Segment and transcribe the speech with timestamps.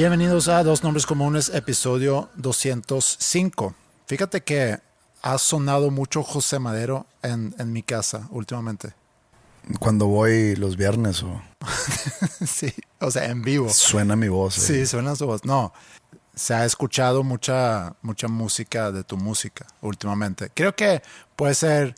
[0.00, 3.74] Bienvenidos a Dos Nombres Comunes, episodio 205.
[4.06, 4.78] Fíjate que
[5.20, 8.94] ha sonado mucho José Madero en, en mi casa últimamente.
[9.78, 11.42] Cuando voy los viernes o
[12.46, 13.68] sí, o sea, en vivo.
[13.68, 14.56] suena mi voz.
[14.56, 14.60] eh.
[14.60, 15.44] Sí, suena su voz.
[15.44, 15.74] No,
[16.34, 20.50] se ha escuchado mucha, mucha música de tu música últimamente.
[20.54, 21.02] Creo que
[21.36, 21.94] puede ser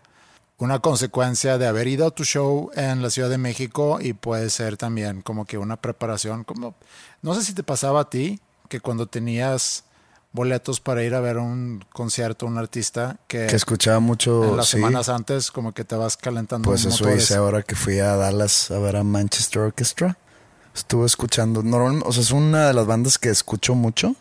[0.62, 4.48] una consecuencia de haber ido a tu show en la Ciudad de México y puede
[4.48, 6.74] ser también como que una preparación, como,
[7.20, 9.82] no sé si te pasaba a ti, que cuando tenías
[10.30, 14.44] boletos para ir a ver un concierto, un artista, que, Que escuchaba mucho.
[14.44, 14.76] en las sí.
[14.76, 17.24] semanas antes como que te vas calentando Pues eso motores.
[17.24, 20.16] hice ahora que fui a Dallas a ver a Manchester Orchestra.
[20.74, 21.62] Estuve escuchando.
[21.62, 24.14] Normal, o sea, es una de las bandas que escucho mucho,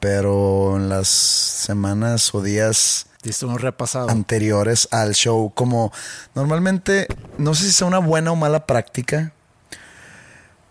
[0.00, 4.10] pero en las semanas o días Diste un repasado.
[4.10, 5.92] anteriores al show, como
[6.34, 7.06] normalmente,
[7.38, 9.32] no sé si sea una buena o mala práctica,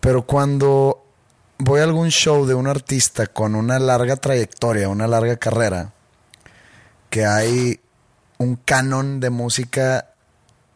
[0.01, 1.05] pero cuando
[1.57, 5.93] voy a algún show de un artista con una larga trayectoria, una larga carrera,
[7.09, 7.79] que hay
[8.37, 10.07] un canon de música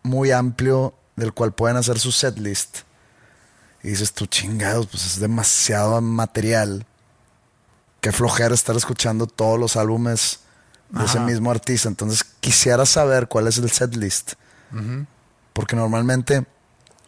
[0.03, 2.80] muy amplio del cual pueden hacer su setlist.
[3.84, 6.86] Y dices tú, chingados, pues es demasiado material.
[8.02, 10.40] Qué flojera estar escuchando todos los álbumes
[10.90, 11.88] de ese mismo artista.
[11.90, 14.34] Entonces quisiera saber cuál es el setlist.
[15.53, 16.46] Porque normalmente,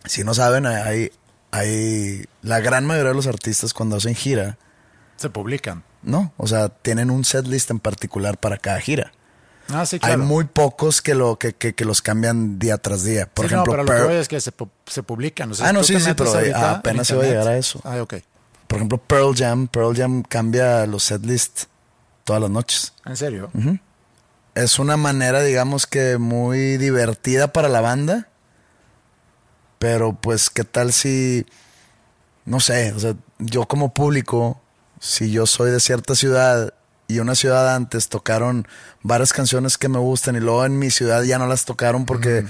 [0.05, 1.11] si no saben, hay,
[1.51, 4.57] hay la gran mayoría de los artistas cuando hacen gira,
[5.17, 5.83] Se publican.
[6.01, 9.11] no, o sea, tienen un setlist en particular para cada gira.
[9.69, 10.23] Ah, sí, Hay claro.
[10.23, 13.25] muy pocos que lo que, que, que los cambian día tras día.
[13.27, 14.53] Por Sí, ejemplo, no, pero lo Pearl- que es que se,
[14.85, 15.51] se publican.
[15.51, 17.81] O sea, Ah, no, sí, sí, pero ahorita apenas en iba a llegar a eso.
[17.83, 18.13] Ah, ok.
[18.67, 21.67] por ejemplo, Pearl Jam, Pearl Jam cambia los setlists
[22.27, 22.93] todas las noches.
[23.05, 23.49] ¿En serio?
[24.53, 28.27] Es una manera, digamos que muy divertida para la banda.
[29.79, 31.45] Pero pues, ¿qué tal si,
[32.45, 34.59] no sé, o sea, yo como público,
[34.99, 36.73] si yo soy de cierta ciudad
[37.07, 38.67] y una ciudad antes tocaron
[39.03, 42.43] varias canciones que me gustan y luego en mi ciudad ya no las tocaron porque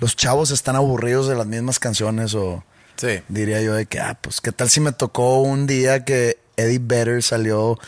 [0.00, 2.64] los chavos están aburridos de las mismas canciones o
[2.96, 3.22] Sí.
[3.28, 6.80] diría yo de que, ah, pues, ¿qué tal si me tocó un día que Eddie
[6.82, 7.78] Vedder salió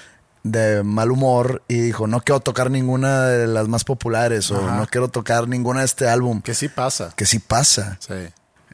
[0.50, 4.86] de mal humor y dijo, no quiero tocar ninguna de las más populares o no
[4.86, 6.40] quiero tocar ninguna de este álbum?
[6.42, 7.12] Que sí pasa.
[7.16, 7.98] Que sí pasa.
[8.00, 8.14] Sí.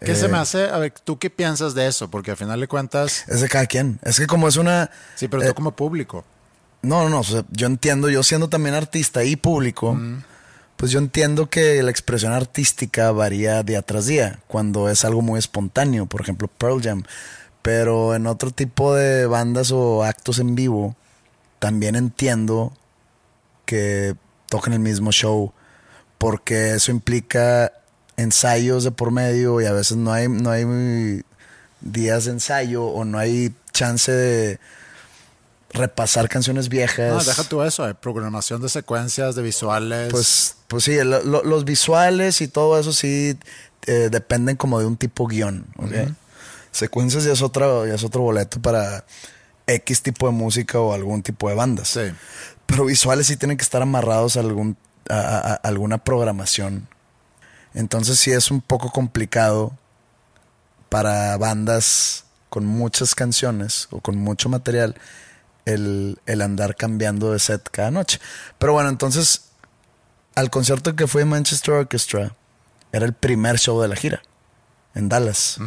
[0.01, 0.69] ¿Qué se Eh, me hace?
[0.69, 2.11] A ver, ¿tú qué piensas de eso?
[2.11, 3.99] Porque al final de cuentas, Es de cada quien.
[4.03, 4.91] Es que como es una...
[5.15, 6.25] sí, pero eh, tú como público.
[6.83, 7.21] No, no, no.
[7.21, 9.99] o sea, yo entiendo, yo siendo también artista y público,
[10.77, 15.39] pues yo entiendo que la expresión artística varía día tras día, cuando es algo muy
[15.39, 17.05] espontáneo, por ejemplo Pearl Jam.
[17.63, 20.95] Pero en otro tipo de bandas o actos en vivo,
[21.65, 22.75] también entiendo
[23.65, 24.15] que
[24.51, 25.55] toquen el mismo show,
[26.19, 27.73] porque eso implica
[28.19, 31.23] ensayos de por medio y a veces no hay, no hay
[31.81, 34.61] días de ensayo o no hay chance de
[35.71, 37.11] repasar canciones viejas.
[37.15, 40.11] No, deja tú eso, hay programación de secuencias, de visuales.
[40.13, 43.39] Pues, pues sí, lo- lo- los visuales y todo eso sí
[43.87, 45.65] eh, dependen como de un tipo guion.
[46.73, 49.07] Secuencias ya es, otro, ya es otro boleto para
[49.67, 51.89] X tipo de música o algún tipo de bandas.
[51.89, 52.13] Sí.
[52.67, 54.77] Pero visuales sí tienen que estar amarrados a, algún,
[55.09, 56.89] a, a- a alguna programación.
[57.75, 59.77] Entonces sí es un poco complicado
[60.89, 64.95] para bandas con muchas canciones o con mucho material
[65.65, 68.21] el, el andar cambiando de set cada noche.
[68.59, 69.47] Pero bueno, entonces
[70.37, 72.35] al concierto que fue en Manchester Orchestra
[72.93, 74.23] era el primer show de la gira
[74.95, 75.59] en Dallas.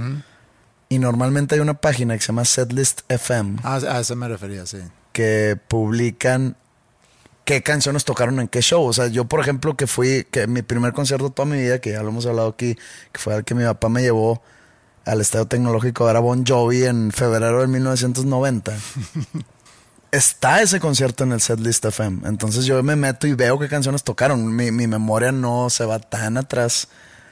[0.89, 4.65] Y normalmente hay una página que se llama Setlist FM Ah, a eso me refería,
[4.65, 4.77] sí.
[5.11, 6.55] que publican
[7.43, 8.83] qué canciones tocaron en qué show.
[8.85, 11.91] O sea, yo, por ejemplo, que fui, que mi primer concierto toda mi vida, que
[11.91, 12.75] ya lo hemos hablado aquí,
[13.11, 14.41] que fue el que mi papá me llevó
[15.05, 18.73] al Estadio Tecnológico, Bon Jovi en febrero de 1990.
[20.11, 22.27] Está ese concierto en el Setlist FM.
[22.27, 24.55] Entonces yo me meto y veo qué canciones tocaron.
[24.55, 26.87] Mi, mi memoria no se va tan atrás.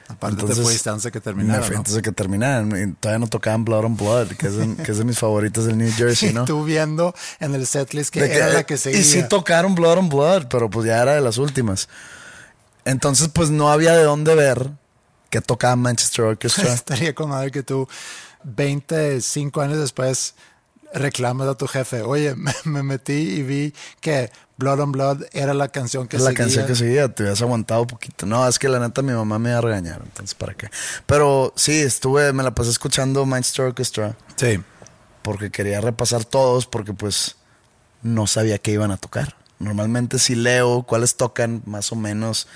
[0.07, 1.80] Aparte Entonces, te fuiste antes de que Me terminara, fui ¿no?
[1.80, 2.96] antes de que terminaran.
[3.00, 5.78] Todavía no tocaban Blood on Blood, que es, de, que es de mis favoritos del
[5.80, 6.46] New Jersey, ¿no?
[6.46, 9.00] tú viendo en el setlist que que- era la que seguía.
[9.00, 11.90] Y sí tocaron Blood on Blood, pero pues ya era de las últimas.
[12.86, 14.69] Entonces, pues no había de dónde ver
[15.31, 16.72] que tocaba Manchester Orchestra.
[16.74, 17.88] Estaría con madre que tú,
[18.44, 20.36] 25 años después,
[20.94, 22.04] reclamas a tu jefe.
[22.04, 26.25] Oye, me, me metí y vi que Blood on Blood era la canción que la
[26.25, 26.38] seguía.
[26.38, 28.25] canción que seguía, te hubieras aguantado un poquito.
[28.25, 30.69] No, es que la neta mi mamá me iba a regañar, entonces para qué.
[31.06, 34.62] Pero sí, estuve, me la pasé escuchando Manchester Orchestra Sí.
[35.22, 37.36] porque quería repasar todos porque pues
[38.02, 39.36] no sabía qué iban a tocar.
[39.60, 42.48] Normalmente si leo cuáles tocan, más o menos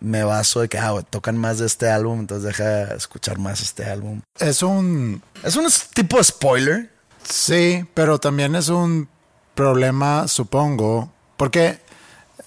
[0.00, 3.84] me baso de que ah, tocan más de este álbum, entonces deja escuchar más este
[3.84, 4.20] álbum.
[4.38, 5.22] Es un...
[5.42, 6.90] Es un tipo de spoiler.
[7.28, 9.08] Sí, pero también es un
[9.56, 11.78] problema, supongo, porque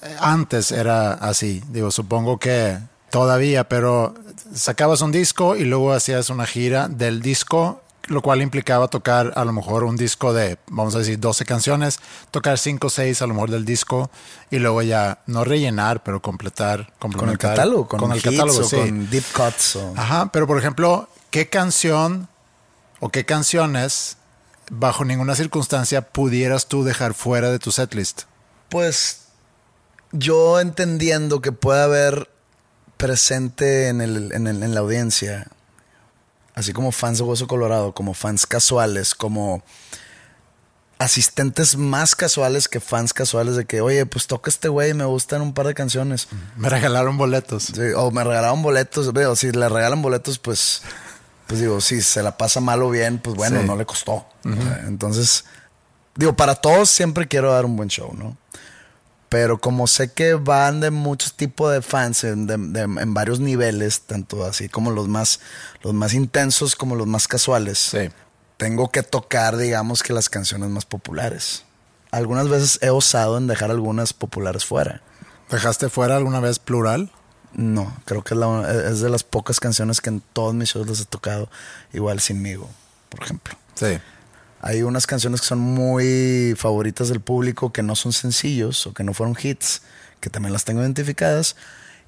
[0.03, 1.63] eh, antes era así.
[1.69, 2.77] Digo, supongo que
[3.09, 4.13] todavía, pero
[4.53, 9.45] sacabas un disco y luego hacías una gira del disco, lo cual implicaba tocar a
[9.45, 11.99] lo mejor un disco de, vamos a decir, 12 canciones,
[12.31, 14.11] tocar 5 o 6 a lo mejor del disco
[14.51, 16.93] y luego ya no rellenar, pero completar.
[16.99, 18.75] Con el catálogo, con, el hits catálogo, o sí.
[18.75, 19.77] con deep cuts.
[19.77, 19.93] O...
[19.95, 22.27] Ajá, pero por ejemplo, ¿qué canción
[22.99, 24.17] o qué canciones
[24.69, 28.23] bajo ninguna circunstancia pudieras tú dejar fuera de tu setlist?
[28.71, 29.23] Pues
[30.13, 32.29] yo entendiendo que puede haber
[32.97, 35.47] presente en, el, en, el- en la audiencia,
[36.55, 39.61] así como fans de Hueso Colorado, como fans casuales, como
[40.99, 45.41] asistentes más casuales que fans casuales de que, oye, pues toca este güey, me gustan
[45.41, 46.27] un par de canciones.
[46.57, 47.63] Me regalaron boletos.
[47.73, 50.83] Sí, o me regalaron boletos, veo, si le regalan boletos, pues,
[51.47, 53.67] pues digo, si se la pasa mal o bien, pues bueno, Sí.
[53.67, 54.27] no le costó.
[54.87, 55.43] Entonces,
[56.15, 58.37] digo, para todos siempre quiero dar un buen show, ¿no?
[59.29, 63.39] Pero como sé que van de muchos tipos de fans, en, de- de- en varios
[63.39, 65.39] niveles, tanto así como los más,
[65.83, 68.09] los más intensos como los más casuales, Sí.
[68.57, 71.63] tengo que tocar, digamos, que las canciones más populares.
[72.11, 75.01] Algunas veces he osado en dejar algunas populares fuera.
[75.49, 77.09] ¿Dejaste fuera alguna vez plural?
[77.53, 80.87] No, creo que es, la- es de las pocas canciones que en todos mis shows
[80.87, 81.49] las he tocado,
[81.93, 82.69] igual sinmigo,
[83.07, 83.55] por ejemplo.
[83.75, 83.97] Sí.
[84.61, 89.03] Hay unas canciones que son muy favoritas del público, que no son sencillos o que
[89.03, 89.81] no fueron hits,
[90.19, 91.55] que también las tengo identificadas.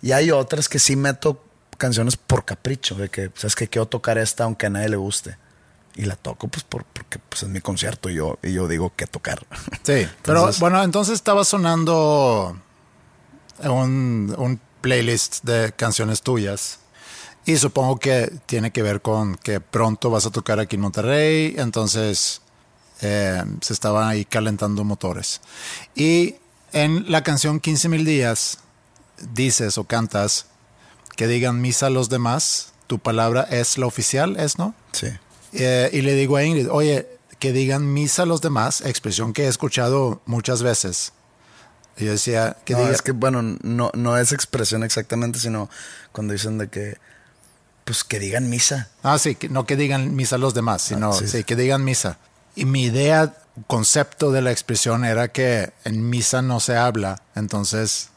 [0.03, 1.43] Y hay otras que sí meto
[1.79, 5.37] canciones por capricho, de que, sabes que quiero tocar esta aunque a nadie le guste.
[5.95, 8.93] Y la toco pues por, porque pues, es mi concierto y yo, y yo digo
[8.95, 9.45] que tocar.
[9.83, 10.07] Sí.
[10.23, 12.55] Pero Entonces- bueno, entonces estaba sonando
[13.63, 16.79] un, un playlist de canciones tuyas.
[17.45, 21.55] Y supongo que tiene que ver con que pronto vas a tocar aquí en Monterrey.
[21.57, 22.41] Entonces
[23.03, 25.41] eh, se estaban ahí calentando motores.
[25.93, 26.35] Y
[26.71, 28.57] en la canción 15 mil días
[29.33, 30.47] dices o cantas
[31.15, 32.71] que digan misa a los demás.
[32.87, 34.73] Tu palabra es la oficial, ¿es no?
[34.93, 35.07] Sí.
[35.53, 37.07] Eh, y le digo a Ingrid, oye,
[37.39, 41.11] que digan misa a los demás, expresión que he escuchado muchas veces.
[41.97, 45.69] Y yo decía, que no, diga, es que, bueno, no, no es expresión exactamente, sino
[46.11, 46.97] cuando dicen de que,
[47.85, 48.89] pues que digan misa.
[49.03, 51.27] ah, sí, que no que digan misa a los demás, sino Ah, sí.
[51.27, 52.17] sí, que digan misa.
[52.55, 53.33] Y mi idea,
[53.67, 58.09] concepto de la expresión era que en misa no se habla, entonces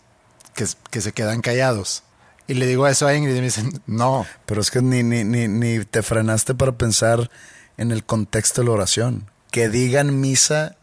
[0.55, 2.03] que, que se quedan callados.
[2.49, 5.25] Y le digo eso a Ingrid y me dicen, no, Pero es que ni, ni,
[5.25, 7.31] ni, ni te frenaste para pensar
[7.77, 9.29] en el contexto de la oración.
[9.51, 10.77] Que digan misa,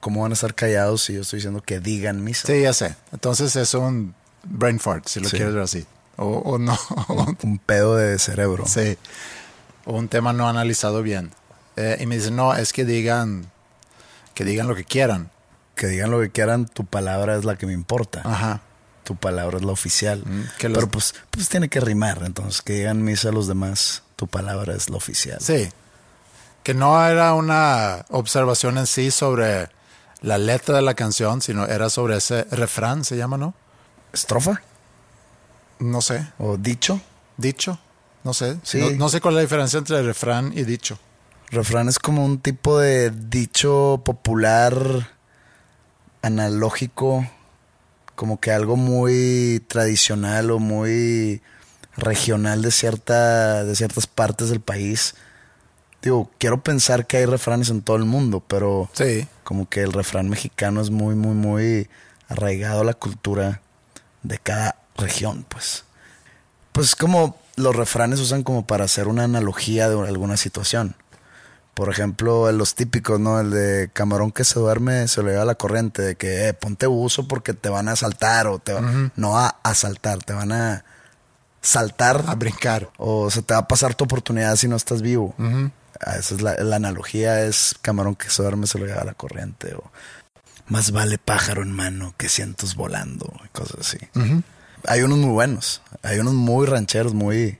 [0.00, 2.46] ¿cómo van a estar callados si yo estoy diciendo que digan misa?
[2.46, 2.94] sí, ya sé.
[3.12, 5.36] Entonces es un brain fart, si lo Sí.
[5.36, 5.86] quieres ver así.
[6.16, 6.78] O, o no,
[7.42, 8.64] Un pedo de cerebro.
[8.66, 8.96] Sí.
[9.84, 11.32] O un tema no analizado bien.
[11.82, 13.50] Eh, y me dicen, no, es que digan,
[14.34, 15.30] que digan lo que quieran.
[15.74, 18.20] que digan lo que quieran, tu palabra es la que me importa.
[18.24, 18.60] Ajá.
[19.04, 20.22] Tu palabra es la oficial.
[20.24, 23.48] Mm, que los- Pero pues, pues tiene que rimar, entonces que digan misa a los
[23.48, 25.38] demás, tu palabra es la oficial.
[25.40, 25.70] Sí.
[26.62, 29.70] Que no era una observación en sí sobre
[30.20, 33.54] la letra de la canción, sino era sobre ese refrán, se llama, ¿no?
[34.12, 34.60] ¿Estrofa?
[35.80, 36.28] No sé.
[36.38, 37.00] ¿O dicho?
[37.38, 37.78] Dicho.
[38.24, 38.58] No sé.
[38.62, 38.78] Sí.
[38.78, 40.98] No, no sé cuál es la diferencia entre refrán y dicho.
[41.52, 44.74] Refrán es como un tipo de dicho popular,
[46.22, 47.28] analógico,
[48.16, 51.42] como que algo muy tradicional o muy
[51.98, 55.14] regional de cierta, de ciertas partes del país.
[56.00, 59.28] Digo, quiero pensar que hay refranes en todo el mundo, pero Sí.
[59.44, 61.90] como que el refrán mexicano es muy, muy, muy
[62.28, 63.60] arraigado a la cultura
[64.22, 65.84] de cada región, pues.
[66.72, 70.96] Pues como los refranes usan como para hacer una analogía de alguna situación.
[71.82, 73.40] Por ejemplo, los típicos, ¿no?
[73.40, 76.86] El de camarón que se duerme se lo lleva la corriente, de que eh, ponte
[76.86, 80.84] buzo porque te van a asaltar o te va- no a asaltar, te van a
[81.60, 82.90] saltar A brincar.
[82.98, 85.34] o se te va a pasar tu oportunidad si no estás vivo.
[86.00, 89.14] Ah, Esa es la, la analogía, es camarón que se duerme se lo lleva la
[89.14, 89.74] corriente.
[89.74, 89.82] O
[90.68, 93.98] más vale pájaro en mano que cientos volando, cosas así.
[94.86, 97.58] Hay unos muy buenos, hay unos muy rancheros, muy,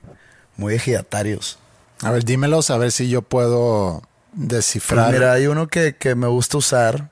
[0.55, 1.59] muy ejidatarios.
[2.01, 4.01] A ver, dímelos a ver si yo puedo
[4.35, 5.11] Pues descifrar.
[5.11, 7.09] mira, hay uno que, que me gusta usar.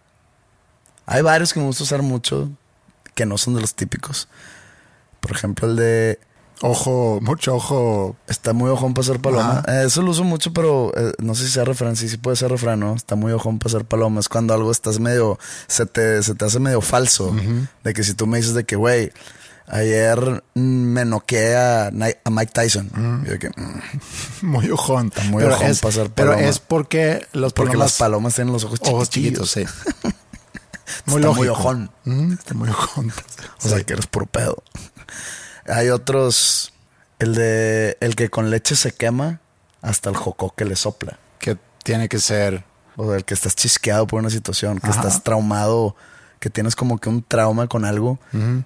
[1.06, 2.50] Hay varios que me gusta usar mucho,
[3.16, 4.28] que no son de los típicos.
[5.20, 6.20] Por ejemplo, el de
[6.64, 8.16] Ojo, mucho ojo.
[8.28, 9.64] Está muy ojón para ser paloma.
[9.68, 11.96] Eh, eso lo uso mucho, pero eh, no sé si sea refrán.
[11.96, 12.96] Sí, sí puede ser refrán, ¿no?
[12.96, 14.20] Está muy ojón para ser paloma.
[14.20, 15.40] Es cuando algo estás medio...
[15.68, 17.36] Se te, se te hace medio falso.
[17.84, 19.12] De que si tú me dices de que, güey,
[19.72, 21.90] ayer mm, me noqueé a,
[22.30, 23.24] Mike Tyson.
[23.26, 23.82] Yo de que, mm,
[24.46, 25.12] Muy ojón.
[25.30, 26.48] muy pero ojón es, para ser Pero paloma.
[26.50, 28.94] es porque los porque palomas- las palomas tienen los ojos chiquitos.
[28.94, 29.66] ojos chiquitos, sí.
[31.08, 31.90] Está muy ojón.
[32.06, 33.12] Ujú, está muy ojón.
[33.64, 34.62] O sea, que eres puro pedo.
[35.68, 36.74] Hay otros...
[37.20, 37.98] El de...
[38.02, 39.40] El que con leche se quema
[39.82, 41.18] hasta el jocó que le sopla.
[41.40, 42.66] que tiene que ser.
[42.98, 45.00] O sea, el que estás chisqueado por una situación, que Ajá.
[45.00, 45.96] estás traumado,
[46.42, 48.20] que tienes como que un trauma con algo.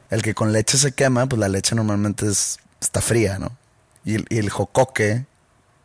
[0.09, 3.51] El que con leche se quema, pues la leche normalmente es, está fría, ¿no?
[4.05, 5.25] Y el, y el jocoque,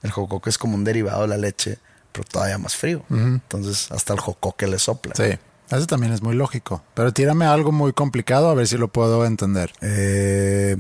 [0.03, 1.79] el jocoque es como un derivado de la leche,
[2.13, 3.03] pero todavía más frío.
[3.11, 5.15] Entonces, hasta el jocoque le sopla.
[5.17, 5.37] Sí.
[5.69, 6.83] Eso también es muy lógico.
[6.95, 9.73] Pero tírame algo muy complicado a ver si lo puedo entender.
[9.81, 10.77] Eh,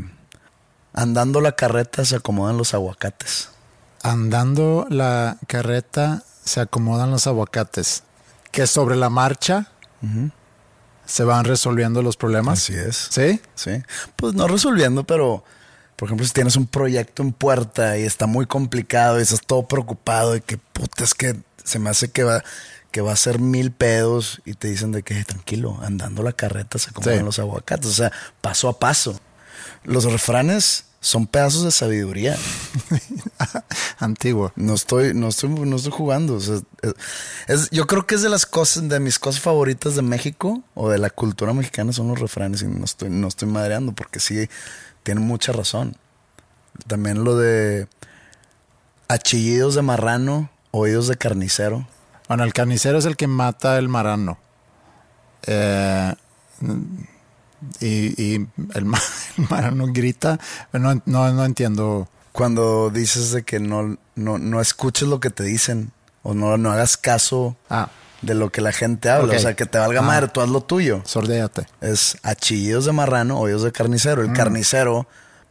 [0.92, 3.50] andando la carreta se acomodan los aguacates.
[4.02, 8.04] Andando la carreta se acomodan los aguacates.
[8.52, 9.72] Que sobre la marcha
[11.10, 12.58] se van resolviendo los problemas.
[12.60, 13.08] Así es.
[13.10, 13.40] ¿Sí?
[13.54, 13.82] Sí.
[14.16, 15.44] Pues no resolviendo, pero
[15.96, 19.66] por ejemplo, si tienes un proyecto en puerta y está muy complicado y estás todo
[19.68, 22.42] preocupado y que puta es que se me hace que va
[22.90, 26.32] que va a ser mil pedos y te dicen de que "Eh, tranquilo, andando la
[26.32, 27.22] carreta se Sí.
[27.22, 29.20] los aguacates, o sea, paso a paso.
[29.84, 32.36] Los refranes son pedazos de sabiduría.
[33.98, 34.52] Antiguo.
[34.56, 36.34] No estoy, no estoy, no estoy jugando.
[36.34, 36.94] o sea, es-
[37.48, 40.90] es- yo creo que es de las cosas, de mis cosas favoritas de México o
[40.90, 44.48] de la cultura mexicana son los refranes y no estoy, no estoy madreando porque sí
[45.02, 45.96] tienen mucha razón.
[46.86, 47.88] También lo de
[49.08, 51.86] achillidos de marrano, oídos de carnicero.
[52.28, 54.38] Bueno, el carnicero es el que mata el marano.
[55.46, 56.14] Eh,
[57.80, 59.00] y y el, ma-
[59.38, 60.38] el marano grita.
[60.72, 62.08] No, no, no entiendo.
[62.32, 65.90] Cuando dices de que no, no, no escuches lo que te dicen
[66.22, 67.88] o no, no hagas caso Ah,
[68.22, 69.34] de lo que la gente habla.
[69.34, 70.04] O sea, que te valga Ah.
[70.04, 71.02] madre, tú haz lo tuyo.
[71.04, 71.66] sordéate.
[71.80, 74.22] es achillidos de marrano, oídos de carnicero.
[74.22, 75.06] El carnicero,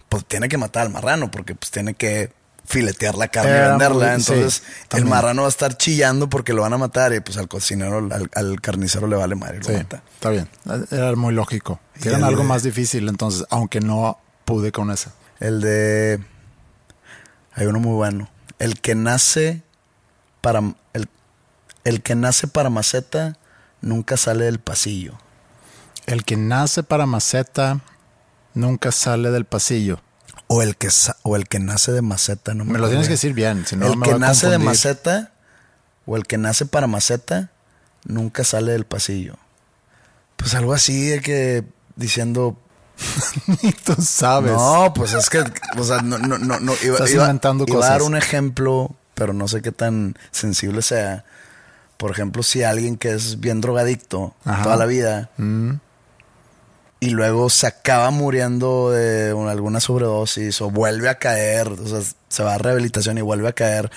[0.07, 2.31] pues tiene que matar al marrano porque pues tiene que
[2.69, 4.13] filetear la carne y Era venderla.
[4.13, 7.19] muy- sí, Entonces, el marrano va a estar chillando porque lo van a matar y
[7.19, 10.03] pues al cocinero, al, al carnicero le vale madre lo mata.
[10.13, 10.47] está bien.
[10.91, 11.79] Era muy lógico.
[12.03, 15.11] El algo de- más difícil, entonces, aunque no pude con esa.
[15.39, 16.19] El de.
[17.55, 18.29] Hay uno muy bueno.
[18.59, 19.63] El que nace
[20.41, 20.61] para.
[20.93, 21.09] El,
[21.85, 23.37] el que nace para maceta
[23.81, 25.17] nunca sale del pasillo.
[26.05, 27.79] El que nace para maceta
[28.53, 30.01] nunca sale del pasillo.
[30.51, 30.89] O el que,
[31.21, 32.53] o el que nace de maceta.
[32.55, 34.57] No me, Me lo tienes que decir bien, si no el me que nace de
[34.57, 35.31] maceta
[36.07, 37.51] o el que nace para maceta
[38.05, 39.35] nunca sale del pasillo.
[40.37, 41.63] Pues algo así de que
[41.95, 42.57] diciendo,
[43.61, 44.51] Y tú sabes.
[44.53, 45.43] no, pues es que,
[45.77, 48.07] o sea, no, no, no, no, iba, Estás iba- inventando iba a dar cosas.
[48.09, 51.25] un ejemplo, pero no sé qué tan sensible sea.
[51.97, 54.63] Por ejemplo, si alguien que es bien drogadicto Ajá.
[54.63, 55.73] toda la vida Mm,
[56.99, 62.01] y luego se acaba muriendo de una- alguna sobredosis o vuelve a caer, o sea,
[62.27, 63.89] se va a rehabilitación y vuelve a caer.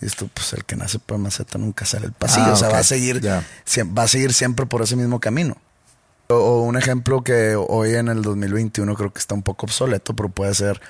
[0.00, 2.68] Dices tú, pues el que nace por maceta nunca sale el pasillo, Ah, o sea,
[2.68, 5.56] va a seguir, va a seguir siempre por ese mismo camino.
[6.28, 10.14] O, o un ejemplo que hoy en el 2021 creo que está un poco obsoleto,
[10.14, 10.80] pero puede ser,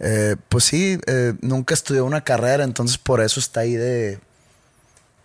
[0.00, 4.18] eh, pues sí, eh, nunca estudió una carrera, entonces por eso está ahí de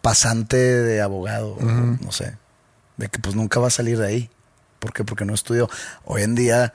[0.01, 1.62] pasante de abogado, o
[2.01, 2.36] no sé,
[2.98, 4.29] de que pues nunca va a salir de ahí.
[4.83, 5.05] ¿Por qué?
[5.05, 5.69] Porque no estudió.
[6.03, 6.73] Hoy en día,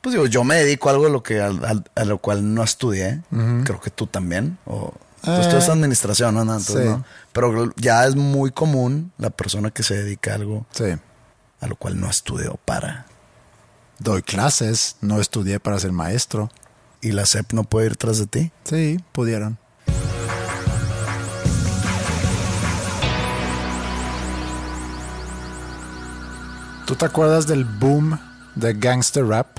[0.00, 2.52] pues digo, yo me dedico a algo a lo, que, al- al- a lo cual
[2.52, 3.22] no estudié,
[3.64, 4.92] creo que tú también, o...
[5.22, 6.42] Tú Eh, estudias administración, ¿no?
[6.42, 6.84] Entonces, sí.
[6.88, 7.04] no.
[7.32, 10.84] Pero ya es muy común la persona que se dedica a algo Sí.
[11.60, 13.06] a lo cual no estudió para.
[14.00, 16.50] Doy clases, no estudié para ser maestro.
[17.00, 18.52] Y la SEP no puede ir tras de ti.
[18.64, 19.58] Sí, pudieran.
[26.88, 28.18] ¿Tú te acuerdas del boom
[28.54, 29.58] de gangster rap?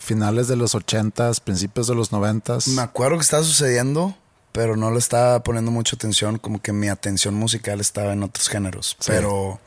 [0.00, 2.66] Finales de los 80s, principios de los 90s.
[2.74, 4.16] Me acuerdo que estaba sucediendo,
[4.50, 6.36] pero no le estaba poniendo mucha atención.
[6.38, 8.96] Como que mi atención musical estaba en otros géneros.
[8.98, 9.06] Sí.
[9.06, 9.60] Pero, o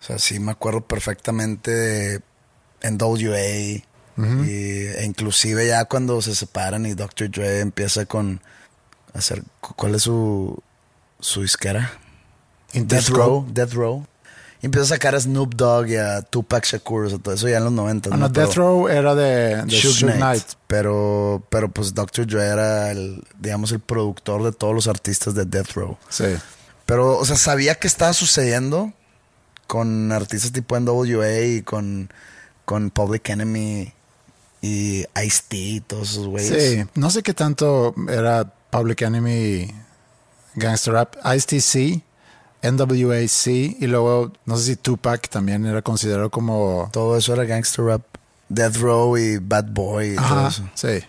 [0.00, 2.22] sea, sí me acuerdo perfectamente de
[2.80, 3.40] NWA.
[3.46, 3.84] y,
[4.16, 7.30] e inclusive ya cuando se separan y Dr.
[7.30, 8.40] Dre empieza con
[9.12, 10.58] hacer ¿cuál es su
[11.20, 11.92] su disquera?
[12.72, 14.06] Death Row, Death Row.
[14.60, 17.48] Y empieza a sacar a Snoop Dogg y a Tupac Shakur, o sea, todo eso
[17.48, 18.10] ya en los 90.
[18.12, 20.18] Ah, no, Death Row era de, de Suge Knight.
[20.18, 20.44] Knight.
[20.66, 22.26] Pero, pero pues Dr.
[22.26, 25.96] Dre era el, digamos, el productor de todos los artistas de Death Row.
[26.08, 26.24] Sí.
[26.86, 28.92] Pero, o sea, sabía que estaba sucediendo
[29.68, 32.10] con artistas tipo NWA y con,
[32.64, 33.92] con Public Enemy
[34.60, 36.72] y Ice-T y todos esos güeyes.
[36.72, 39.72] Sí, no sé qué tanto era Public Enemy,
[40.56, 42.02] Gangster Rap, Ice-T sí,
[42.62, 46.88] NWA sí, y luego no sé si Tupac también era considerado como...
[46.92, 48.02] Todo eso era gangster rap.
[48.48, 50.68] Death Row y Bad Boy y todo eso.
[50.74, 51.00] sí,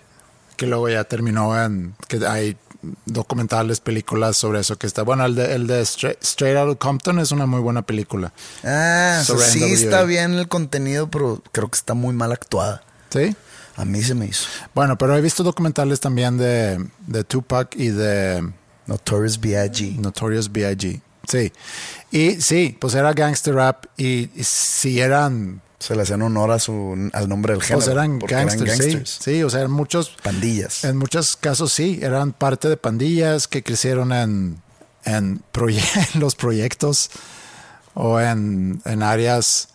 [0.57, 1.95] que luego ya terminó en...
[2.07, 2.57] que hay
[3.05, 5.03] documentales, películas sobre eso que está...
[5.03, 8.31] Bueno, el de, el de Straight, Straight Outta Compton es una muy buena película.
[8.63, 9.69] Ah, Sobre sí NWA.
[9.73, 12.83] está bien el contenido, pero creo que está muy mal actuada.
[13.09, 13.35] ¿Sí?
[13.75, 14.45] A mí se me hizo.
[14.75, 18.49] Bueno, pero he visto documentales también de, de Tupac y de...
[18.87, 19.97] Notorious B.I.G.
[19.99, 20.99] Notorious B.I.G.
[21.29, 21.53] Sí.
[22.11, 26.59] Y sí, pues era gangster rap y, y sí eran, Se le hacían honor a
[26.59, 27.77] su, al nombre del género.
[27.79, 28.79] pues eran gangsters, sí.
[28.83, 29.19] gangsters.
[29.21, 30.83] Sí, o sea, en muchos, Pandillas.
[30.83, 34.61] en muchos casos sí, eran parte de pandillas que crecieron en,
[35.05, 37.09] en proye- los proyectos
[37.93, 39.69] o en, en áreas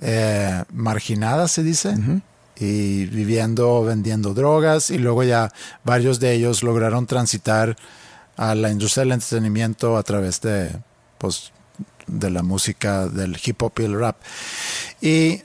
[0.00, 1.94] eh, marginadas, se dice.
[2.56, 5.52] Y viviendo, vendiendo drogas y luego ya
[5.84, 7.76] varios de ellos lograron transitar
[8.36, 10.70] a la industria del entretenimiento a través de,
[11.24, 11.52] pues,
[12.06, 14.16] de la música, del hip hop y el rap.
[15.00, 15.42] Y,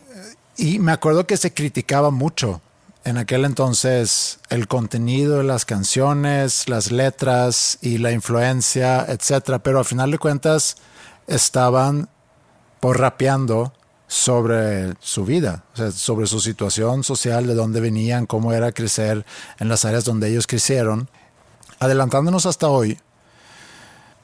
[0.57, 2.61] y me acuerdo que se criticaba mucho
[3.05, 9.59] en aquel entonces el contenido de las canciones, las letras y la influencia, etcétera.
[9.59, 10.75] Pero al final de cuentas
[11.27, 12.09] estaban
[12.81, 13.73] por rapeando
[14.07, 15.63] sobre su vida,
[15.93, 19.25] sobre su situación social, de dónde venían, cómo era crecer
[19.59, 21.09] en las áreas donde ellos crecieron.
[21.79, 22.99] Adelantándonos hasta hoy,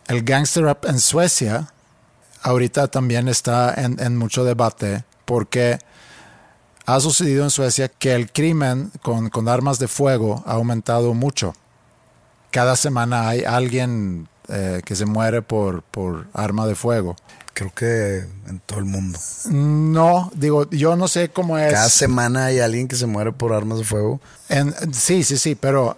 [0.07, 1.71] el gangster rap en Suecia
[2.41, 5.79] ahorita también está en, en mucho debate porque
[6.85, 11.55] ha sucedido en Suecia que el crimen con, con armas de fuego ha aumentado mucho.
[12.51, 17.15] Cada semana hay alguien eh, que se muere por, por arma de fuego.
[17.53, 19.17] Creo que en todo el mundo.
[19.45, 21.73] No, digo, yo no sé cómo es.
[21.73, 24.21] Cada semana hay alguien que se muere por armas de fuego.
[24.49, 25.97] En, sí, sí, sí, pero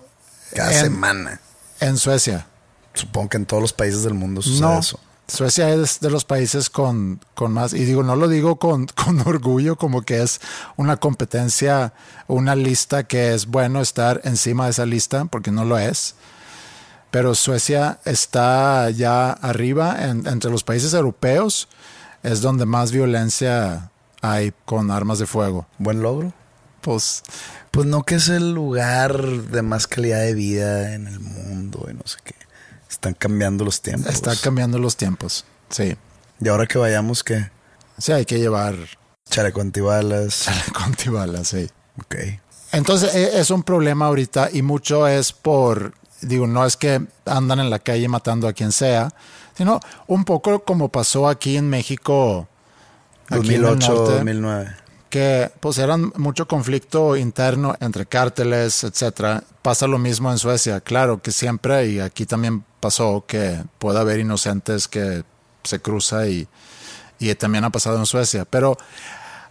[0.54, 1.42] Cada en, semana.
[1.80, 2.46] en Suecia.
[2.98, 5.00] Supongo que en todos los países del mundo sucede No, eso.
[5.30, 9.20] Suecia es de los países con, con más, y digo, no lo digo con, con
[9.28, 10.40] orgullo, como que es
[10.78, 11.94] una competencia,
[12.28, 16.16] una lista que es bueno estar encima de esa lista, porque no lo es.
[17.12, 21.68] Pero Suecia está ya arriba, en- entre los países europeos,
[22.24, 25.68] es donde más violencia hay con armas de fuego.
[25.78, 26.34] Buen logro.
[26.82, 27.24] Pues
[27.72, 31.94] Pues no que es el lugar de más calidad de vida en el mundo y
[31.94, 32.34] no sé qué.
[32.98, 34.12] Están cambiando los tiempos.
[34.12, 35.46] está cambiando los tiempos.
[35.70, 35.96] Sí.
[36.42, 37.52] Y ahora que vayamos, ¿qué?
[38.00, 38.76] Sí, hay que llevar
[39.30, 40.44] Chaleco antibalas.
[40.46, 41.70] chaleco antibalas, sí.
[42.00, 42.16] Ok.
[42.72, 47.60] Entonces e- es un problema ahorita y mucho es por, digo, no es que andan
[47.60, 49.14] en la calle matando a quien sea,
[49.56, 52.48] sino un poco como pasó aquí en México,
[53.30, 54.76] aquí en el 2008, norte, 2009.
[55.10, 59.44] que pues eran mucho conflicto interno entre cárteles, etcétera.
[59.62, 64.20] Pasa lo mismo en Suecia, claro que siempre y aquí también pasó que puede haber
[64.20, 65.24] inocentes que
[65.64, 66.48] se cruza y,
[67.20, 68.78] y también ha pasado en Suecia, pero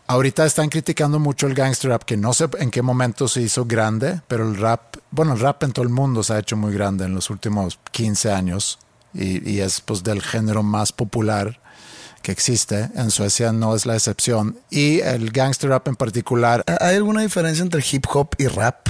[0.06, 3.64] ahorita están criticando mucho el gangster rap, que no sé en qué momento se hizo
[3.66, 6.72] grande, pero el rap, bueno, el rap en todo el mundo se ha hecho muy
[6.72, 8.78] grande en los últimos 15 años
[9.12, 11.60] y, y es pues del género más popular
[12.22, 12.90] que existe.
[12.94, 14.58] En Suecia no es la excepción.
[14.68, 16.64] Y el gangster rap en particular.
[16.80, 18.88] ¿Hay alguna diferencia entre hip hop y rap?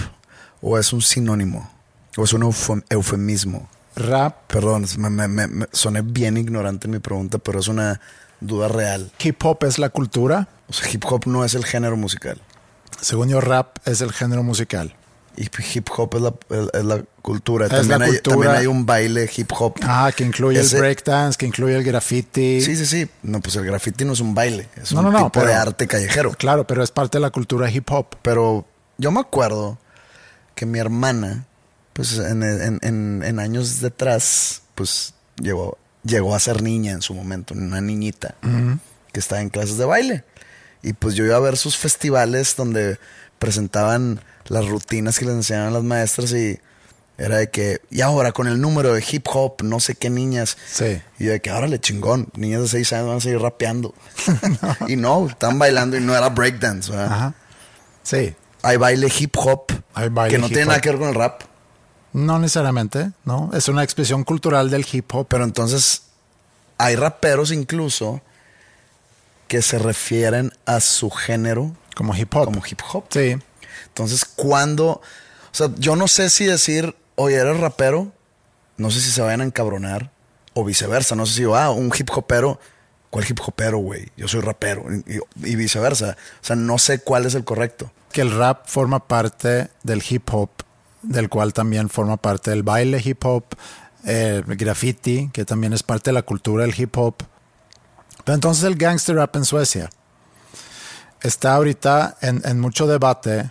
[0.62, 1.70] ¿O es un sinónimo?
[2.16, 3.68] ¿O es un eufem- eufemismo?
[3.96, 8.00] Rap, Perdón, me, me- me- me- soné bien ignorante en mi pregunta, pero es una
[8.40, 9.10] duda real.
[9.18, 10.48] hip hop es la cultura.
[10.68, 12.40] O sea, hip hop no es el género musical.
[13.00, 14.94] Según yo, rap es el género musical.
[15.38, 17.66] Y hip hop es la, es- es la cultura.
[17.66, 18.34] Es también, la hay, cultura.
[18.36, 19.74] también hay un baile hip hop.
[19.82, 22.60] Ah, que incluye Ese- el breakdance, que incluye el graffiti.
[22.60, 23.08] Sí, sí, sí.
[23.22, 24.68] No, pues el graffiti no es un baile.
[24.76, 26.32] Es No, un no, no, tipo de arte callejero.
[26.32, 28.16] Claro, pero es parte de la cultura hip hop.
[28.22, 28.66] Pero
[28.98, 29.78] yo me acuerdo
[30.54, 31.44] que mi hermana,
[31.96, 37.14] pues en, en- en- en años detrás, pues llegó, llegó a ser niña en su
[37.14, 38.34] momento, una niñita
[39.12, 40.24] que estaba en clases de baile.
[40.82, 42.98] Y pues yo iba a ver sus festivales donde
[43.38, 46.60] presentaban las rutinas que les enseñaban las maestras y
[47.18, 50.58] era de que, y ahora con el número de hip hop, no sé qué niñas.
[50.70, 51.00] Sí.
[51.18, 53.94] Y de que ahora le chingón, niñas de 6 años van a seguir rapeando.
[54.86, 56.90] y no, estaban bailando y no era breakdance.
[56.90, 57.06] ¿verdad?
[57.06, 57.34] Ajá.
[58.02, 58.34] Sí.
[58.62, 61.42] Hay baile hip hop Hay baile que no tiene nada que ver con el rap.
[62.16, 63.50] No necesariamente, ¿no?
[63.52, 65.26] Es una expresión cultural del hip hop.
[65.28, 66.04] Pero entonces
[66.78, 68.22] hay raperos incluso
[69.48, 72.46] que se refieren a su género Como hip hop.
[72.46, 73.04] como hip hop.
[73.10, 73.36] Sí.
[73.88, 74.86] Entonces, cuando...
[74.92, 75.02] O
[75.52, 78.10] sea, yo no sé si decir, oye, eres rapero,
[78.78, 80.10] no sé si se vayan a encabronar,
[80.54, 81.16] o viceversa.
[81.16, 82.58] No sé si, ah, un hip hopero,
[83.10, 84.10] ¿cuál hip hopero, güey?
[84.16, 86.16] Yo soy rapero, y, y viceversa.
[86.42, 87.92] O sea, no sé cuál es el correcto.
[88.10, 90.48] Que el rap forma parte del hip hop,
[91.08, 93.44] del cual también forma parte el baile hip hop,
[94.04, 97.16] el graffiti, que también es parte de la cultura del hip hop.
[98.24, 99.90] Pero entonces el gangster rap en Suecia
[101.22, 103.50] está ahorita en, en mucho debate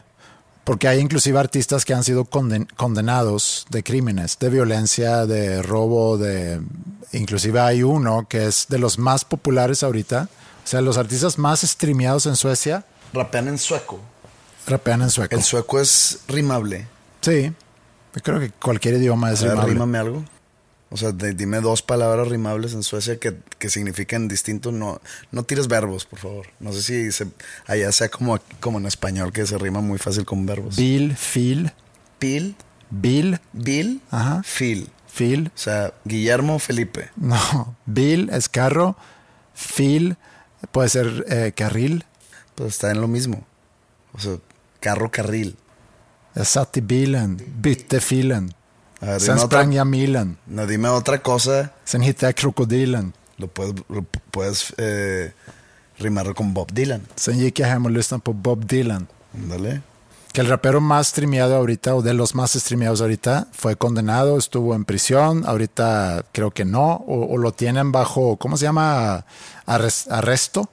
[0.63, 6.17] porque hay inclusive artistas que han sido conden- condenados de crímenes, de violencia, de robo,
[6.17, 6.59] de
[7.11, 10.27] inclusive hay uno que es de los más populares ahorita,
[10.63, 13.99] o sea, los artistas más streameados en Suecia Rapean en sueco.
[14.67, 15.35] rapean en sueco.
[15.35, 16.87] El sueco es rimable.
[17.25, 17.53] Sí,
[18.15, 19.73] yo creo que cualquier idioma es ver, rimable.
[19.73, 20.25] rímame algo.
[20.91, 24.71] O sea, de- dime dos palabras rimables en Suecia que, que significan distinto.
[24.71, 26.47] No, no tires verbos, por favor.
[26.59, 27.27] No sé si se-
[27.65, 30.75] allá sea como, como en español, que se rima muy fácil con verbos.
[30.77, 31.71] Bill, Phil,
[32.19, 32.55] Pil,
[32.91, 34.41] Bill, Bill, Ajá.
[34.43, 34.89] Phil.
[35.11, 37.09] Phil, O sea, Guillermo Felipe.
[37.15, 38.95] no, Bill es carro,
[39.55, 40.17] Phil
[40.71, 42.03] puede ser eh, carril,
[42.53, 43.45] Pues está en lo mismo.
[44.13, 44.37] O sea,
[44.81, 45.55] carro, carril.
[46.43, 48.51] Satt i bilen, bytte filen,
[48.99, 51.67] sen dime otra, sprang jag milen, no, dime otra cosa.
[51.85, 55.31] sen hittade jag krokodilen, Lo puedes, lo puedes eh,
[55.97, 57.01] rimarlo con Bob Dylan.
[57.15, 59.07] sen gick jag hem och lyssnade på Bob Dylan.
[59.33, 59.81] Ándale.
[60.31, 64.75] Que el rapero más streameado ahorita, o de los más streameados ahorita, fue condenado, estuvo
[64.75, 69.25] en prisión, ahorita creo que no, o, o lo tienen bajo, ¿cómo se llama?
[69.65, 70.69] Arres- arresto,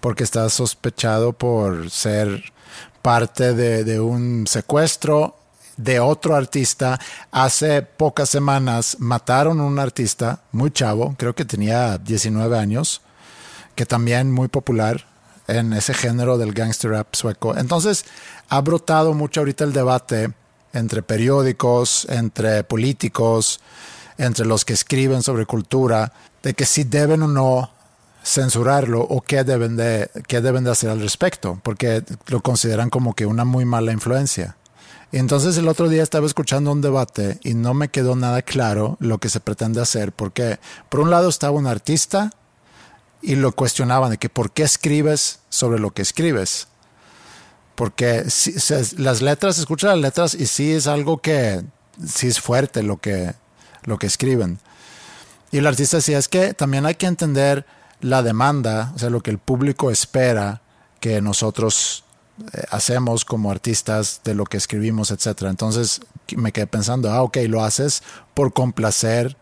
[0.00, 2.42] porque está sospechado por ser
[3.06, 5.36] parte de, un secuestro
[5.76, 6.98] de otro artista.
[7.30, 13.02] Hace pocas semanas mataron a un artista muy chavo, creo que tenía 19 años,
[13.76, 15.06] que también muy popular
[15.46, 17.56] en ese género del gangster rap sueco.
[17.56, 18.06] Entonces
[18.48, 20.32] ha brotado mucho ahorita el debate
[20.72, 23.60] entre periódicos, entre políticos,
[24.18, 27.70] entre los que escriben sobre cultura, de que si deben o no
[28.26, 33.14] censurarlo o qué deben de, qué deben de hacer al respecto, porque lo consideran como
[33.14, 34.56] que una muy mala influencia.
[35.12, 39.18] Entonces el otro día estaba escuchando un debate y no me quedó nada claro lo
[39.18, 40.58] que se pretende hacer, porque
[40.88, 42.32] por un lado estaba un artista
[43.22, 46.66] y lo cuestionaban de que por qué escribes sobre lo que escribes.
[47.76, 48.54] Porque si-
[48.98, 51.62] las letras, escucha las letras y sí es algo que
[52.04, 53.34] sí es fuerte lo que,
[53.84, 54.58] lo que escriben.
[55.52, 57.64] Y el artista decía, es que también hay que entender
[58.00, 60.60] la demanda, o sea, lo que el público espera
[61.00, 62.04] que nosotros
[62.52, 65.50] eh, hacemos como artistas de lo que escribimos, etcétera.
[65.50, 66.00] Entonces
[66.36, 68.02] me quedé pensando, ah, ok, lo haces
[68.34, 69.36] por complacer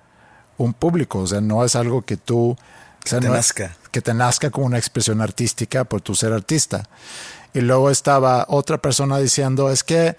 [0.57, 2.51] un público, o sea, no es algo que tú...
[2.53, 2.59] o
[3.05, 3.77] sea, te no es- nazca.
[3.91, 6.85] que te nazca como una expresión artística por tu ser artista.
[7.53, 10.17] Y luego estaba otra persona diciendo, es que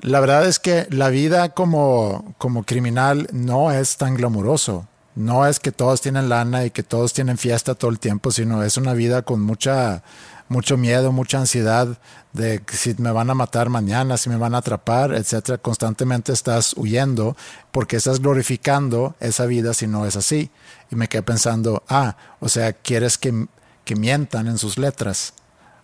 [0.00, 4.86] la verdad es que la vida como, como criminal no es tan glamuroso.
[5.14, 8.62] No es que todos tienen lana y que todos tienen fiesta todo el tiempo, sino
[8.64, 10.02] es una vida con mucha,
[10.48, 11.98] mucho miedo, mucha ansiedad
[12.32, 15.58] de si me van a matar mañana, si me van a atrapar, etcétera.
[15.58, 17.36] Constantemente estás huyendo
[17.70, 20.50] porque estás glorificando esa vida si no es así.
[20.90, 23.46] Y me quedé pensando, ah, o sea, quieres que,
[23.84, 25.34] que mientan en sus letras.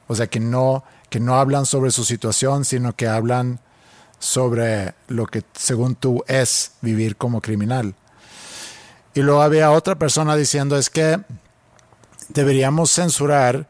[0.08, 3.60] O sea, que no, que no hablan sobre su situación, sino que hablan
[4.18, 7.94] sobre lo que según tú es vivir como criminal.
[9.14, 11.20] Y luego había otra persona diciendo es que
[12.28, 13.68] deberíamos censurar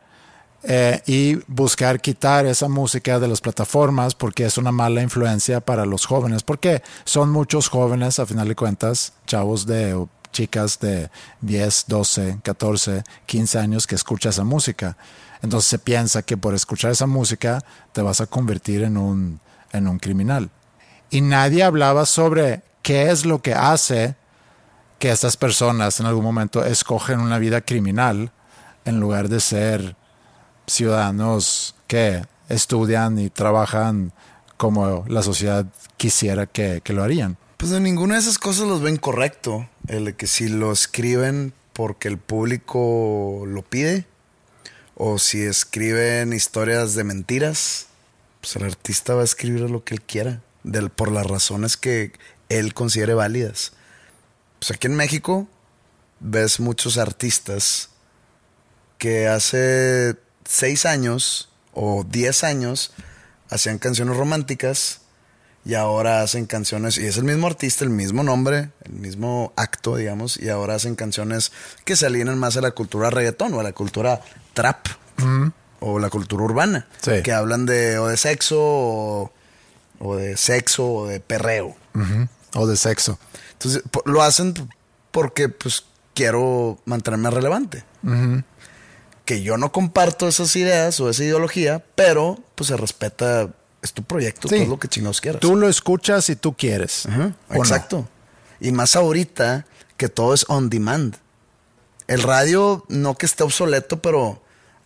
[0.62, 5.87] eh, y buscar quitar esa música de las plataformas porque es una mala influencia para
[5.87, 11.11] los jóvenes, porque son muchos jóvenes, a final de cuentas, chavos de o chicas de
[11.40, 14.96] 10, 12, 14, 15 años que escuchan esa música.
[15.42, 19.40] Entonces se piensa que por escuchar esa música te vas a convertir en un,
[19.72, 20.50] en un criminal.
[21.11, 24.14] Y nadie hablaba sobre qué es lo que hace
[25.00, 28.30] que estas personas en algún momento escogen una vida criminal
[28.84, 29.96] en lugar de ser
[30.66, 34.12] ciudadanos que estudian y trabajan
[34.58, 35.64] como la sociedad
[35.96, 37.38] quisiera que, que lo harían.
[37.56, 39.68] Pues de ninguna de esas cosas los ven correcto.
[39.88, 44.04] El que si lo escriben porque el público lo pide,
[44.94, 47.86] o si escriben historias de mentiras,
[48.42, 52.12] pues el artista va a escribir lo que él quiera, del, por las razones que
[52.50, 53.72] él considere válidas.
[54.61, 55.49] Pues aquí en México
[56.20, 57.88] ves muchos artistas
[58.99, 62.92] que hace seis años o diez años
[63.49, 65.01] hacían canciones románticas
[65.64, 69.96] y ahora hacen canciones, y es el mismo artista, el mismo nombre, el mismo acto,
[69.96, 71.53] digamos, y ahora hacen canciones
[71.85, 74.23] que se alinean más a la cultura reggaetón o a la cultura
[74.55, 74.87] trap
[75.81, 77.23] o la cultura urbana, Sí.
[77.23, 79.33] que hablan de o de sexo o,
[79.99, 81.77] o de sexo o de perreo.
[82.55, 83.18] O de sexo.
[83.61, 84.55] Entonces, lo hacen
[85.11, 87.85] porque pues quiero mantenerme relevante.
[89.25, 93.51] Que yo no comparto esas ideas o esa ideología, pero pues se respeta,
[93.83, 94.57] es tu proyecto, Sí.
[94.61, 95.40] todo lo que chingados quieras.
[95.40, 97.07] Tú lo escuchas y tú quieres.
[97.51, 98.09] Exacto.
[98.61, 101.16] Y más ahorita que todo es on demand.
[102.07, 104.42] El radio, no que esté obsoleto, pero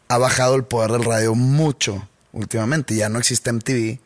[0.08, 2.94] ha bajado el poder del radio mucho últimamente.
[2.96, 4.00] Ya no existe MTV.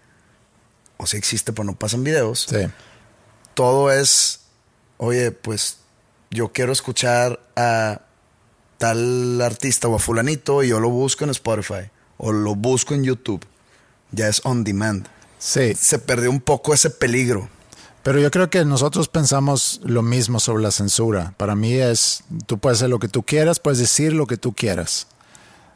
[0.98, 2.46] O sí existe, pero no pasan videos.
[2.48, 2.58] Sí.
[3.54, 4.40] Todo es,
[4.98, 5.78] oye, pues
[6.30, 8.02] yo quiero escuchar a
[8.76, 13.04] tal artista o a fulanito y yo lo busco en Spotify o lo busco en
[13.04, 13.44] YouTube.
[14.12, 15.08] Ya es on demand.
[15.38, 15.74] Sí.
[15.74, 17.48] Se perdió un poco ese peligro.
[18.02, 21.34] Pero yo creo que nosotros pensamos lo mismo sobre la censura.
[21.36, 24.54] Para mí es, tú puedes hacer lo que tú quieras, puedes decir lo que tú
[24.54, 25.08] quieras.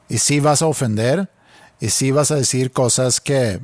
[0.08, 1.28] Y sí vas a ofender,
[1.80, 3.60] y sí vas a decir cosas que,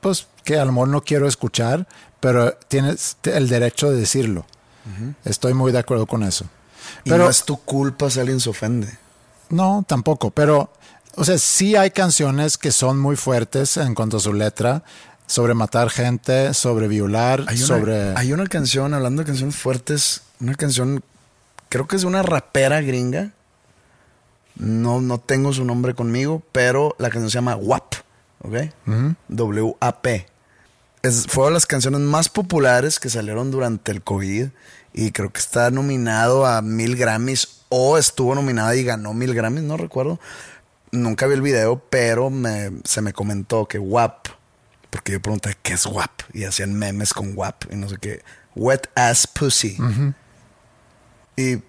[0.00, 1.86] pues, que a lo mejor no quiero escuchar,
[2.18, 4.46] pero tienes el derecho de decirlo.
[5.24, 6.46] Estoy muy de acuerdo con eso.
[7.04, 8.96] Y Pero no es tu culpa si alguien se ofende.
[9.50, 10.30] no, tampoco.
[10.30, 10.70] Pero,
[11.16, 14.82] o sea, sí hay canciones que son muy fuertes en cuanto a su letra,
[15.26, 18.16] sobre matar gente, sobre violar, Hay una, sobre...
[18.16, 21.02] hay una canción, hablando de canciones fuertes, una canción,
[21.68, 23.32] creo que es de una rapera gringa.
[24.56, 27.94] No, no tengo su nombre conmigo, pero la canción se llama WAP,
[28.42, 28.54] ¿ok?
[29.28, 30.26] W-A-P.
[31.28, 34.48] Fue de las canciones más populares que salieron durante el COVID
[35.00, 39.62] y creo que está nominado a mil Grammys o estuvo nominada y ganó mil Grammys,
[39.62, 40.18] no recuerdo.
[40.90, 44.26] Nunca vi el video, pero me- se me comentó que WAP,
[44.90, 48.22] porque yo pregunté qué es WAP y hacían memes con WAP y no sé qué.
[48.56, 49.76] Wet Ass Pussy.
[51.36, 51.62] Y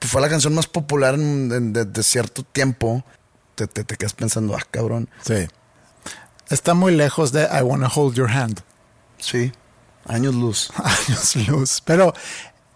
[0.00, 3.04] fue la canción más popular de, de cierto tiempo.
[3.56, 5.08] Te, te, te quedas pensando, ah, cabrón.
[5.22, 5.48] Sí.
[6.48, 8.60] Está muy lejos de I Wanna Hold Your Hand.
[9.18, 9.52] Sí,
[10.06, 10.70] años luz.
[11.08, 11.82] Años luz.
[11.84, 12.14] Pero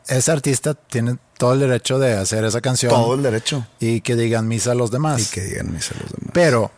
[0.06, 3.66] ese artista tiene todo el derecho de hacer esa canción Todo el derecho.
[3.80, 5.22] y que digan misa a los demás.
[5.22, 6.30] Y que digan mis a los demás.
[6.32, 6.70] Pero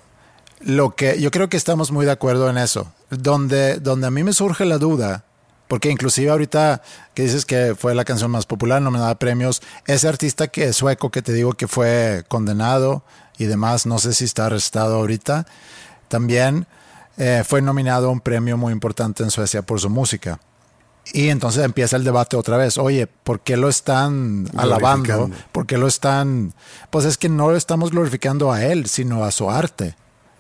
[0.61, 2.93] lo que yo creo que estamos muy de acuerdo en eso.
[3.11, 5.25] Donde, donde a mí me surge la duda,
[5.69, 6.83] porque inclusive ahorita
[7.15, 10.77] que dices que fue la canción más popular, nominada a premios, ese artista que es
[10.77, 13.05] sueco que te digo que fue condenado
[13.39, 15.47] y demás, no sé si está arrestado ahorita,
[16.09, 16.67] también
[17.17, 20.41] eh, fue nominado a un premio muy importante en Suecia por su música.
[21.13, 22.79] Y entonces empieza el debate otra vez.
[22.79, 25.31] Oye, ¿por qué lo están alabando?
[25.53, 26.53] ¿Por qué lo están...?
[26.91, 29.97] Pues es que no lo estamos glorificando a él, sino a su arte.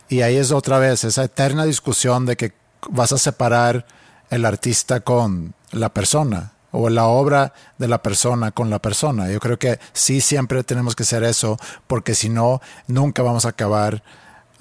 [0.08, 2.52] Y ahí es otra vez esa eterna discusión de que
[2.90, 3.86] vas a separar
[4.30, 9.30] el artista con la persona o la obra de la persona con la persona.
[9.30, 13.50] Yo creo que sí siempre tenemos que hacer eso porque si no, nunca vamos a
[13.50, 14.02] acabar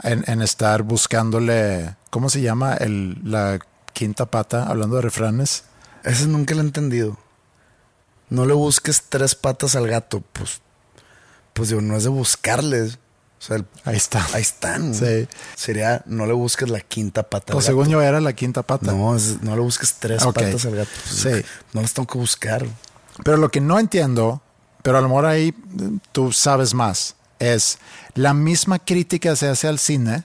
[0.04, 2.76] en, en estar buscándole, ¿cómo se llama?
[2.76, 3.60] El, la
[3.94, 5.66] quinta pata, hablando de refranes.
[6.06, 7.18] Ese nunca lo he entendido.
[8.30, 10.22] No le busques tres patas al gato.
[10.34, 10.62] Pues,
[11.54, 13.00] pues digo, no es de buscarles.
[13.40, 14.26] O sea, el- Ahí está.
[14.34, 14.94] ahí están.
[14.96, 15.28] Sí.
[15.56, 17.84] Sería, no le busques la quinta pata Pues al gato.
[17.86, 18.92] según yo era la quinta pata.
[18.94, 20.90] No, es- no le busques tres patas al gato.
[21.04, 21.46] Pues, Sí.
[21.74, 22.66] No las tengo que buscar.
[23.24, 24.42] Pero lo que no entiendo,
[24.82, 25.54] pero a lo mejor ahí eh,
[26.12, 27.78] tú sabes más, es
[28.14, 30.24] la misma crítica se hace al cine.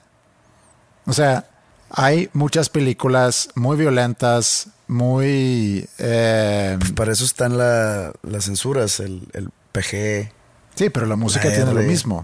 [1.05, 1.47] O sea,
[1.89, 5.87] hay muchas películas muy violentas, muy...
[5.99, 10.31] eh, Para eso están la- las censuras, el, el PG.
[10.75, 12.23] sí, pero la música La tiene lo mismo.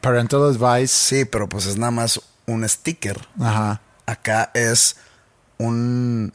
[0.00, 0.94] Parental advice.
[0.94, 3.20] Sí, pero pues es nada más un sticker.
[3.40, 3.80] Ajá.
[4.06, 4.96] Acá es
[5.58, 6.32] un,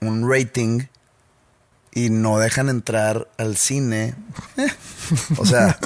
[0.00, 0.82] un rating
[1.92, 4.14] y no dejan entrar al cine.
[5.38, 5.76] o sea,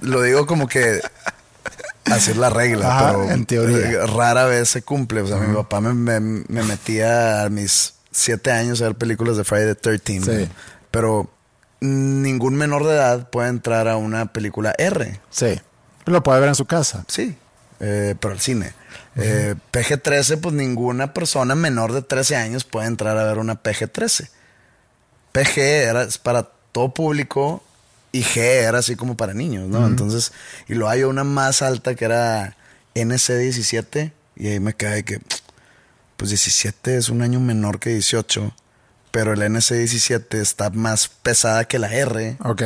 [0.00, 1.00] lo digo como que
[2.06, 3.76] así es la regla, Ajá, pero en teoría.
[3.90, 5.20] eh, rara vez se cumple.
[5.22, 9.36] O sea, mi papá me, me- me metía a mis siete años a ver películas
[9.36, 10.52] de Friday the 13 Sí.
[10.90, 11.30] Pero
[11.80, 15.20] ningún menor de edad puede entrar a una película R.
[15.30, 15.60] Sí.
[16.04, 17.04] Lo puede ver en su casa.
[17.08, 17.36] Sí,
[17.80, 18.72] eh, pero al cine.
[19.16, 24.28] Eh, PG-13, pues ninguna persona menor de 13 años puede entrar a ver una PG-13.
[25.32, 27.62] PG era es para todo público
[28.12, 29.86] y G era así como para niños, ¿no?
[29.86, 30.32] Entonces,
[30.68, 32.56] y luego hay una más alta que era
[32.94, 35.20] NC-17 y ahí me cae que,
[36.16, 38.54] pues 17 es un año menor que 18,
[39.10, 42.62] pero el NC-17 está más pesada que la R Ok.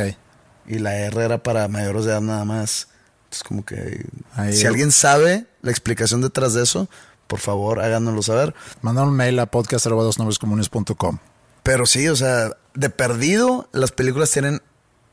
[0.67, 2.87] y la R era para mayores de edad nada más.
[3.25, 4.05] Entonces, como que
[4.35, 6.89] Ahí- si alguien sabe la explicación detrás de eso,
[7.27, 8.53] por favor, háganoslo saber.
[8.81, 11.17] Manda un mail a podcast.com.
[11.63, 14.61] Pero sí, o sea, de perdido, las películas tienen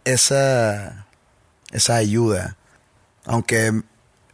[0.04, 1.06] esa,
[1.72, 2.56] esa ayuda.
[3.24, 3.82] Aunque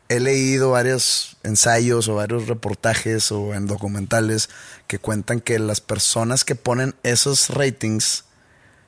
[0.09, 4.51] he leído varios ensayos o varios reportajes o en documentales
[4.87, 8.25] que cuentan que las personas que ponen esos ratings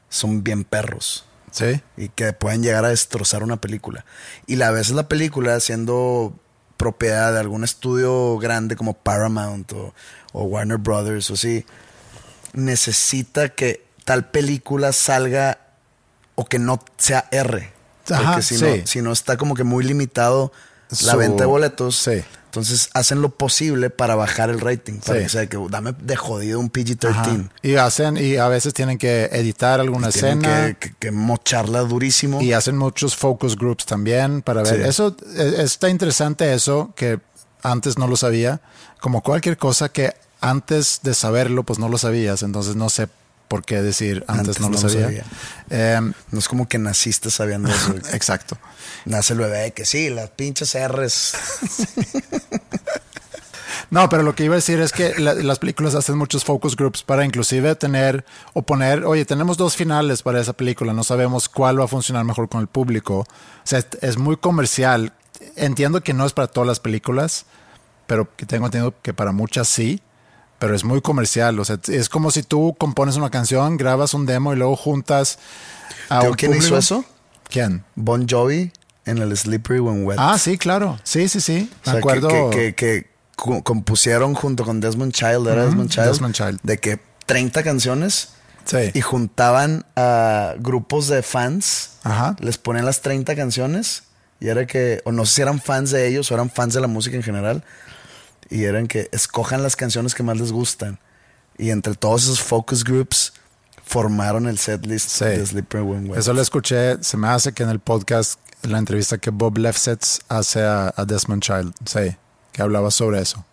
[0.08, 1.24] son bien perros.
[1.52, 1.82] Sí.
[1.98, 4.06] y que pueden llegar a destrozar una película.
[4.46, 6.34] Y la veces la película siendo
[6.78, 9.94] propiedad de algún estudio grande como Paramount o,
[10.32, 11.66] o Warner Brothers o así,
[12.54, 15.61] necesita que tal película salga
[16.34, 17.72] o que no sea R.
[18.06, 18.64] Porque Ajá, si, sí.
[18.64, 20.52] no, si no está como que muy limitado
[20.90, 21.96] la Su- venta de boletos.
[21.96, 22.22] sí.
[22.46, 24.98] Entonces hacen lo posible para bajar el rating.
[25.00, 25.24] Para Sí.
[25.24, 27.08] que sea que dame de jodido un PG-13.
[27.10, 27.38] Ajá.
[27.62, 30.66] Y hacen, y a veces tienen que editar alguna Tienen escena.
[30.78, 32.42] que, que- que mocharla durísimo.
[32.42, 34.82] Y hacen muchos focus groups también para ver.
[34.82, 34.86] Sí.
[34.86, 37.20] Eso eh, está interesante eso que
[37.62, 38.60] antes no lo sabía.
[39.00, 42.42] Como cualquier cosa que antes de saberlo, pues no lo sabías.
[42.42, 43.08] Entonces no sé
[43.52, 45.04] por qué decir antes, Antes no, lo no lo sabía.
[45.04, 45.96] sabía.
[45.98, 47.94] Em, No es como que naciste sabiendo eso.
[48.14, 48.56] exacto.
[49.04, 51.34] Nace el bebé que sí, las pinches R's.
[53.90, 56.76] No, pero lo que iba a decir es que la- las películas hacen muchos focus
[56.76, 61.50] groups para inclusive tener o poner, oye, tenemos dos finales para esa película, no sabemos
[61.50, 63.18] cuál va a funcionar mejor con el público.
[63.20, 63.26] O
[63.64, 65.12] sea, es, es muy comercial.
[65.56, 67.44] Entiendo que no es para todas las películas,
[68.06, 70.00] pero que tengo entendido que para muchas sí,
[70.62, 71.58] pero es muy comercial.
[71.58, 75.38] O sea, es como si tú compones una canción, grabas un demo y luego juntas
[76.08, 77.04] a ¿Tengo un quién hizo eso?
[77.50, 77.84] ¿Quién?
[77.96, 78.70] Bon Jovi
[79.04, 80.18] en el Slippery When Wet.
[80.20, 81.00] Ah, sí, claro.
[81.02, 81.68] Sí, sí, sí.
[81.80, 82.28] O sea, Me acuerdo.
[82.28, 86.06] que, que- que- que cu- compusieron junto con Desmond Child, ¿era Desmond Child?
[86.06, 86.60] Desmond Child.
[86.62, 88.28] De que 30 canciones
[88.64, 88.92] Sí.
[88.94, 91.96] y juntaban a grupos de fans.
[92.04, 92.36] Ajá.
[92.38, 94.04] Les ponían las 30 canciones
[94.38, 96.80] y era que, o no sé si eran fans de ellos o eran fans de
[96.80, 97.64] la música en general.
[98.50, 100.98] Y eran que escojan las canciones que más les gustan.
[101.58, 103.32] Y entre todos esos focus groups
[103.84, 105.24] formaron el setlist Sí.
[105.24, 106.14] de Slippery When.
[106.14, 109.58] Eso lo escuché, se me hace que en el podcast, en la entrevista que Bob
[109.58, 112.16] Lefsetz hace a, a Desmond Child, sí,
[112.52, 113.44] que hablaba sobre eso.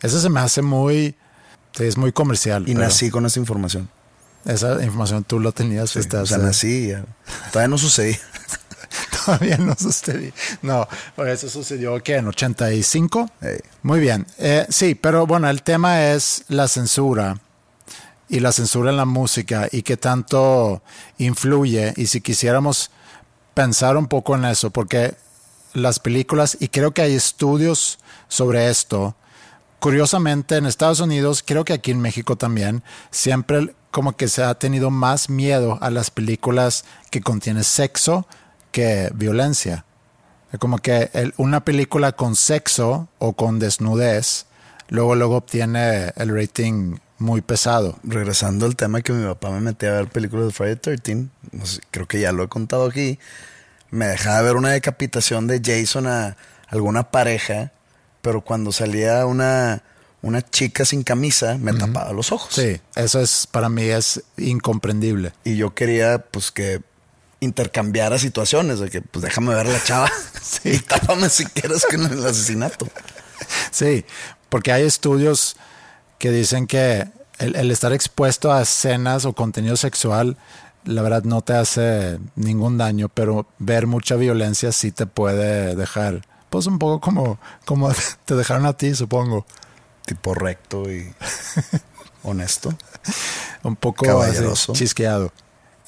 [0.00, 1.16] Eso se me hace muy,
[1.76, 2.62] sí, es muy comercial.
[2.68, 3.88] y pero nací con esa información.
[4.44, 7.04] Esa información tú lo tenías Sí, desde o sea, nací ya.
[7.52, 8.18] Todavía no sucedía.
[9.24, 10.32] Todavía no sucedió.
[10.62, 10.86] No,
[11.26, 13.30] eso sucedió que en 85.
[13.40, 13.58] Ey.
[13.82, 14.26] Muy bien.
[14.38, 17.40] Eh, sí, pero bueno, el tema es la censura
[18.28, 20.82] y la censura en la música y qué tanto
[21.18, 21.94] influye.
[21.96, 22.90] Y si quisiéramos
[23.54, 25.14] pensar un poco en eso, porque
[25.72, 29.16] las películas, y creo que hay estudios sobre esto,
[29.78, 34.54] curiosamente en Estados Unidos, creo que aquí en México también, siempre como que se ha
[34.54, 38.26] tenido más miedo a las películas que contienen sexo
[38.70, 39.84] que violencia.
[40.58, 44.46] Como que el- una película con sexo o con desnudez,
[44.88, 47.98] luego, luego obtiene el rating muy pesado.
[48.04, 51.66] Regresando al tema que mi papá me metía a ver películas de Friday 13, no
[51.66, 53.18] sé, creo que ya lo he contado aquí,
[53.90, 56.36] me dejaba ver una decapitación de Jason a
[56.68, 57.72] alguna pareja,
[58.22, 59.82] pero cuando salía una,
[60.22, 62.54] una chica sin camisa, me tapaba los ojos.
[62.54, 65.32] Sí, eso es para mí es incomprendible.
[65.44, 66.80] Y yo quería, pues, que
[67.40, 70.10] intercambiara situaciones, de que, pues, déjame ver a la chava
[70.42, 70.70] Sí.
[70.70, 72.88] y tápame si quieres con el asesinato.
[73.70, 74.04] Sí,
[74.48, 75.56] porque hay estudios
[76.18, 77.08] que dicen que
[77.38, 80.36] el, el estar expuesto a escenas o contenido sexual,
[80.84, 86.22] la verdad no te hace ningún daño, pero ver mucha violencia sí te puede dejar,
[86.50, 87.92] pues un poco como, como
[88.24, 89.46] te dejaron a ti, supongo.
[90.06, 91.12] Tipo recto y
[92.22, 92.74] honesto.
[93.62, 95.32] Un poco así, chisqueado.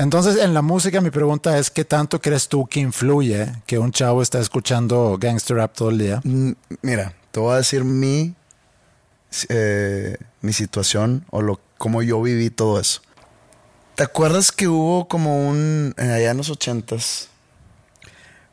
[0.01, 3.92] Entonces, en la música, mi pregunta es: ¿qué tanto crees tú que influye que un
[3.92, 6.22] chavo está escuchando gangster rap todo el día?
[6.24, 8.34] Mm, Mira, te voy a decir mi,
[9.51, 13.03] eh, mi situación o lo, cómo yo viví todo eso.
[13.94, 17.28] ¿Te acuerdas que hubo como un, eh, allá en los ochentas,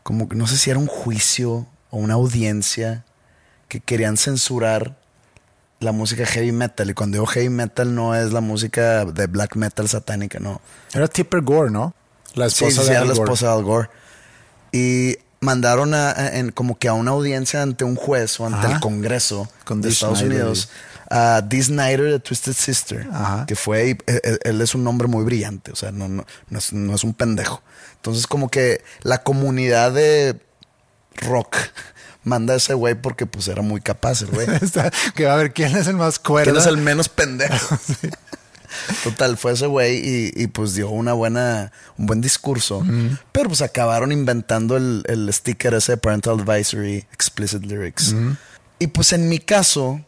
[0.03, 3.05] como que no sé si era un juicio o una audiencia
[3.69, 4.96] que querían censurar
[5.79, 6.89] la música heavy metal?
[6.89, 10.61] Y cuando digo heavy metal no es la música de black metal satánica, no.
[10.93, 11.93] Era Tipper Gore, ¿no?
[12.35, 13.23] La esposa sí, de Al la Gore.
[13.23, 13.89] esposa de Al Gore.
[14.71, 18.65] Y mandaron a, a- en, como que a una audiencia ante un juez o ante
[18.65, 18.75] Ajá.
[18.75, 20.37] el Congreso Con de Estados Snider.
[20.41, 20.69] Unidos
[21.09, 23.45] a Dee Snyder de Twisted Sister, Ajá.
[23.45, 26.25] que fue, y- él, él- él es un hombre muy brillante, o sea, no, no,
[26.49, 27.61] no es, no es un pendejo.
[27.95, 30.37] Entonces como que la comunidad de
[31.15, 31.55] rock
[32.23, 34.47] manda a ese güey porque pues era muy capaz el güey.
[35.15, 36.51] Que va a ver quién es el más cuerdo.
[36.51, 37.77] ¿Quién es el menos pendejo?
[39.03, 42.85] Total, fue ese güey y, y, pues dio una buena, un buen discurso.
[43.31, 48.13] Pero pues acabaron inventando el, el sticker ese de Parental Advisory, Explicit Lyrics.
[48.79, 50.01] Y pues en mi caso,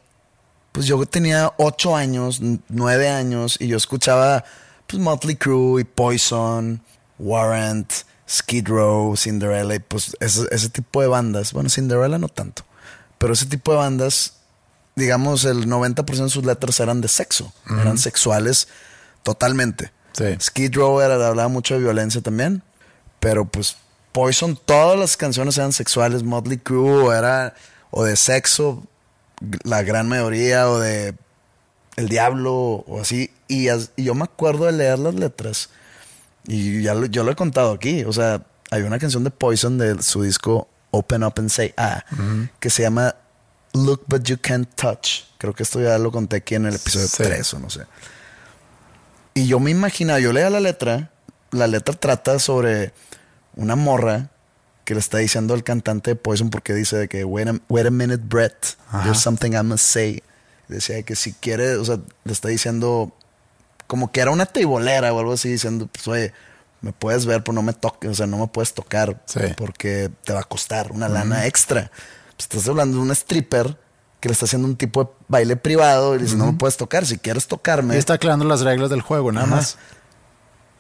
[0.72, 4.44] pues yo tenía ocho años, nueve años y yo escuchaba
[4.88, 6.82] pues Motley Crue y Poison,
[7.18, 7.92] Warrant,
[8.30, 11.52] Skid Row, Cinderella y pues ese, ese tipo de bandas.
[11.54, 12.64] Bueno, Cinderella no tanto,
[13.18, 14.34] pero ese tipo de bandas
[14.96, 17.54] digamos, el 90% de sus letras eran de sexo.
[17.70, 18.68] Eran sexuales
[19.24, 19.92] totalmente.
[20.12, 20.26] Sí.
[20.42, 22.64] Skid Row era, hablaba mucho de violencia también.
[23.22, 23.78] Pero pues
[24.12, 26.24] Poison, todas las canciones eran sexuales.
[26.24, 27.54] Motley Crue era
[27.92, 28.84] o de sexo,
[29.64, 31.16] la gran mayoría, o de
[31.96, 33.32] El Diablo, o así.
[33.48, 35.70] Y, as- y yo me acuerdo de leer las letras.
[36.50, 38.04] Y ya lo- yo lo he contado aquí.
[38.04, 42.04] O sea, hay una canción de Poison de su disco Open Up and Say Ah,
[42.60, 43.16] que se llama
[43.74, 45.26] Look But You Can't Touch.
[45.38, 47.24] Creo que esto ya lo conté aquí en el episodio Sí.
[47.24, 47.82] 3 o no sé.
[49.34, 51.12] Y yo me imaginaba, yo leía la letra,
[51.52, 52.94] la letra trata sobre
[53.56, 54.30] una morra
[54.86, 57.86] que le está diciendo al cantante de Poison porque dice de que wait a, wait
[57.86, 59.04] a minute Brett, Ajá.
[59.04, 60.24] there's something I must say.
[60.68, 63.16] Decía que si quiere, o sea, le está diciendo
[63.90, 66.32] como que era una teibolera o algo así diciendo, pues oye,
[66.82, 69.40] me puedes ver, pero no me toques, o sea, no me puedes tocar Sí.
[69.58, 71.90] porque te va a costar una lana extra.
[72.38, 73.78] Pues estás hablando de un stripper
[74.20, 76.78] que le está haciendo un tipo de baile privado y le dice, no me puedes
[76.78, 77.96] tocar, si quieres tocarme.
[77.96, 79.56] Y está aclarando las reglas del juego, nada Ajá.
[79.56, 79.78] más.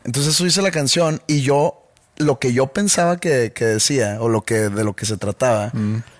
[0.04, 1.84] Entonces eso hice la canción y yo,
[2.18, 5.72] lo que yo pensaba que, que decía o lo que de lo que se trataba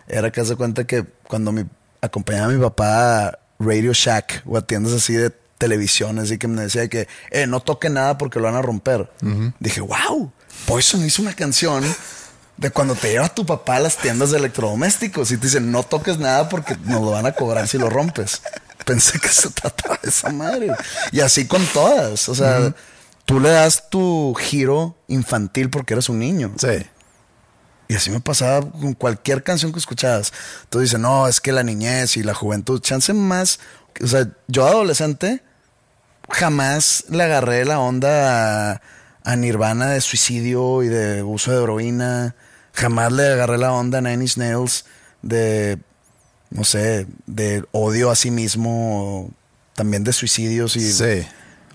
[0.08, 1.66] era que hace cuenta que cuando mi,
[2.02, 6.48] acompañaba a mi papá a Radio Shack o a tiendas así de televisión, así que
[6.48, 9.12] me decía que eh, no toque nada porque lo van a romper.
[9.60, 10.32] Dije, wow,
[10.66, 11.84] Poison hizo una canción
[12.58, 15.84] de cuando te lleva tu papá a las tiendas de electrodomésticos y te dicen no
[15.84, 18.42] toques nada porque nos lo van a cobrar si lo rompes.
[18.86, 20.72] Pensé que se trataba de esa madre.
[21.12, 22.28] Y así con todas.
[22.30, 22.74] O sea,
[23.26, 26.54] tú le das tu giro infantil porque eres un niño.
[26.58, 26.86] Sí.
[27.90, 30.32] Y así me pasaba con cualquier canción que escuchabas.
[30.70, 33.60] Tú dices, no, es que la niñez y la juventud, chance más.
[34.02, 35.44] O sea, yo adolescente
[36.30, 38.82] jamás le agarré la onda a,
[39.24, 42.36] a Nirvana de suicidio y de uso de heroína.
[42.74, 44.86] Jamás le agarré la onda a Nine Inch Nails
[45.22, 45.80] de,
[46.50, 49.32] no sé, de odio a sí mismo,
[49.76, 51.26] también de suicidios y, Sí.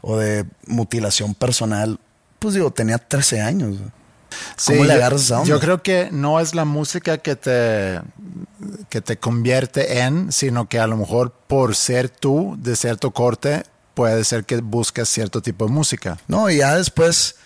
[0.00, 1.98] o de mutilación personal.
[2.38, 3.76] Pues digo, tenía 13 años.
[4.56, 5.48] Sí, ¿Cómo le yo- agarras esa onda?
[5.48, 8.00] Yo creo que no es la música que te,
[8.88, 13.62] que te convierte en, sino que a lo mejor por ser tú de cierto corte,
[13.94, 16.18] puede ser que busques cierto tipo de música.
[16.28, 17.36] No, y ya después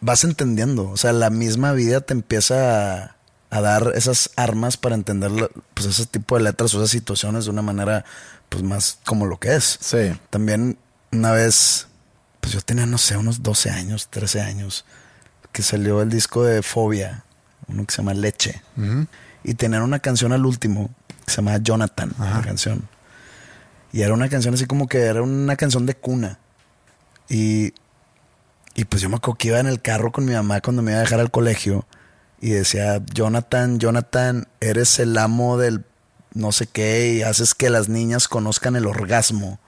[0.00, 0.90] vas entendiendo.
[0.90, 3.16] O sea, la misma vida te empieza a,
[3.50, 7.50] a dar esas armas para entender pues, ese tipo de letras o esas situaciones de
[7.50, 8.04] una manera
[8.48, 9.78] pues más como lo que es.
[9.80, 10.12] Sí.
[10.30, 10.76] También
[11.12, 11.86] una vez,
[12.40, 14.84] pues yo tenía, no sé, unos 12 años, 13 años,
[15.52, 17.24] que salió el disco de Fobia,
[17.68, 18.62] uno que se llama Leche.
[19.44, 20.90] Y tenían una canción al último
[21.24, 22.88] que se llama Jonathan, la canción.
[23.94, 26.40] Y era una canción así como que era una canción de cuna.
[27.28, 27.72] Y,
[28.74, 30.90] y pues yo me acuerdo que iba en el carro con mi mamá cuando me
[30.90, 31.86] iba a dejar al colegio.
[32.40, 35.84] Y decía, Jonathan, Jonathan, eres el amo del
[36.32, 39.60] no sé qué y haces que las niñas conozcan el orgasmo.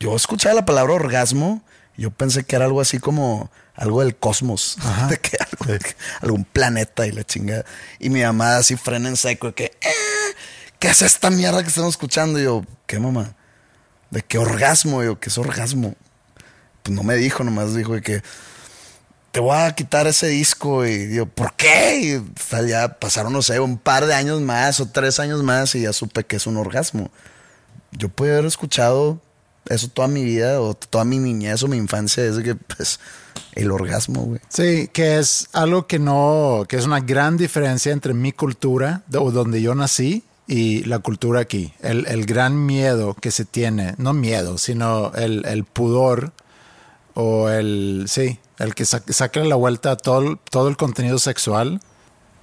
[0.00, 1.62] Yo escuchaba la palabra orgasmo
[1.94, 4.78] y yo pensé que era algo así como algo del cosmos,
[5.10, 5.78] de que algo-
[6.22, 7.66] algún planeta y la chingada.
[7.98, 10.34] Y mi mamá así frena en seco de que, "Eh,
[10.78, 12.40] ¿qué es esta mierda que estamos escuchando?
[12.40, 13.34] Y yo, ¿qué mamá?
[14.10, 15.02] ¿De qué orgasmo?
[15.02, 15.94] Yo, ¿qué es orgasmo?
[16.82, 18.22] Pues no me dijo, nomás dijo de que
[19.32, 20.86] te voy a quitar ese disco.
[20.86, 22.00] Y yo, ¿por qué?
[22.00, 25.74] Y tal, ya pasaron, no sé, un par de años más o tres años más
[25.74, 27.10] y ya supe que es un orgasmo.
[27.92, 29.20] Yo pude haber escuchado
[29.68, 33.00] eso toda mi vida o toda mi niñez o mi infancia es que, pues,
[33.52, 34.40] el orgasmo, güey.
[34.48, 39.30] Sí, que es algo que no, que es una gran diferencia entre mi cultura, o
[39.30, 41.74] donde yo nací, y la cultura aquí.
[41.80, 46.32] El, el gran miedo que se tiene, no miedo, sino el, el pudor
[47.14, 51.80] o el, sí, el que sa saque la vuelta a todo, todo el contenido sexual.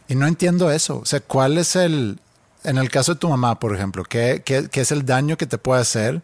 [0.07, 0.99] Y no entiendo eso.
[0.99, 2.19] O sea, ¿cuál es el,
[2.63, 5.47] en el caso de tu mamá, por ejemplo, qué, qué, qué es el daño que
[5.47, 6.21] te puede hacer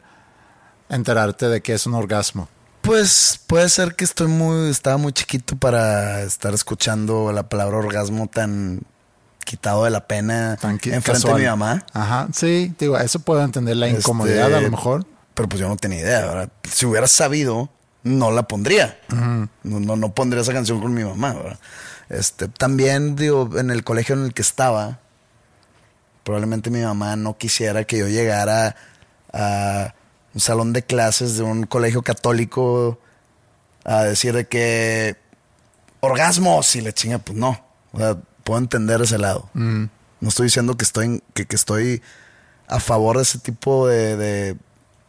[0.87, 2.47] enterarte de que es un orgasmo?
[2.81, 8.27] Pues puede ser que estoy muy, estaba muy chiquito para estar escuchando la palabra orgasmo
[8.27, 8.83] tan
[9.51, 11.85] quitado de la pena enfrente de mi mamá.
[11.91, 15.05] Ajá, sí, digo, eso puedo entender la Este, incomodidad a lo mejor.
[15.33, 16.49] Pero pues yo no tenía idea, ¿verdad?
[16.63, 17.69] Si hubiera sabido,
[18.03, 18.97] no la pondría.
[19.09, 21.59] no, no, no pondría esa canción con mi mamá, ¿verdad?
[22.07, 24.99] Este, también, digo, en el colegio en el que estaba,
[26.23, 28.77] probablemente mi mamá no quisiera que yo llegara
[29.33, 29.93] a
[30.33, 32.99] un salón de clases de un colegio católico
[33.83, 35.17] a decir de que
[35.99, 37.59] orgasmos y le chinga, pues no.
[37.91, 39.49] O sea, puedo entender ese lado.
[39.53, 39.89] No
[40.29, 42.01] estoy diciendo que estoy, que, que estoy
[42.67, 44.57] a favor de ese tipo de, de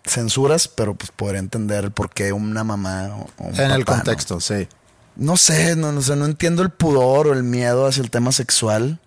[0.04, 4.40] censuras, pero pues podría entender por qué una mamá o o un En el contexto,
[4.40, 4.68] sí.
[5.14, 8.32] No sé, no, no sé, no entiendo el pudor o el miedo hacia el tema
[8.32, 8.98] sexual.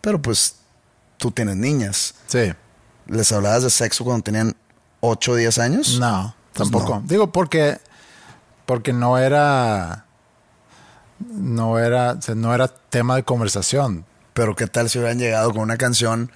[0.00, 0.56] Pero pues
[1.18, 2.14] tú tienes niñas.
[2.26, 2.52] Sí.
[3.06, 4.56] ¿Les hablabas de sexo cuando tenían
[5.00, 5.98] 8 o 10 años?
[6.00, 6.96] No, Pues tampoco.
[7.00, 7.02] no.
[7.06, 7.78] Digo, porque,
[8.64, 10.05] porque no era,
[11.20, 14.04] no era, o sea, no era tema de conversación.
[14.34, 16.30] Pero qué tal si hubieran llegado con una canción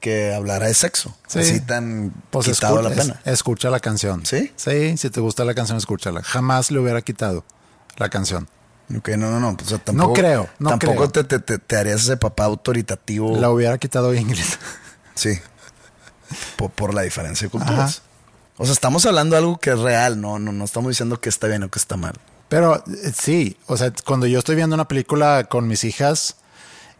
[0.00, 1.16] que hablara de sexo.
[1.26, 1.40] Sí.
[1.40, 3.20] Así tan Pues quitado escu- la es- pena.
[3.24, 4.24] escucha la canción.
[4.24, 4.52] ¿Sí?
[4.56, 6.22] Sí, si te gusta la canción, escúchala.
[6.22, 7.44] Jamás le hubiera quitado
[7.96, 8.48] la canción.
[8.96, 9.56] Ok, no, no, no.
[9.56, 11.10] pues, o sea, tampoco, creo, no tampoco creo.
[11.10, 13.36] Te, te, te- te harías ese papá autoritativo.
[13.36, 14.44] La hubiera quitado Ingrid.
[15.16, 15.30] Sí.
[16.56, 17.64] Por, por la diferencia de Ajá.
[17.66, 18.02] culturas.
[18.58, 21.28] O sea, estamos hablando de algo que es real, no, no, no estamos diciendo que
[21.30, 22.14] está bien o que está mal.
[22.48, 26.36] Pero eh, sí, o sea, cuando yo estoy viendo una película con mis hijas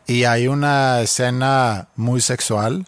[0.06, 2.86] y hay una escena muy sexual,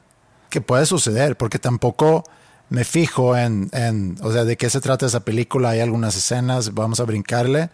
[0.50, 2.24] que puede suceder, porque tampoco
[2.70, 6.74] me fijo en, en, o sea, de qué se trata esa película, hay algunas escenas,
[6.74, 7.70] vamos a brincarle,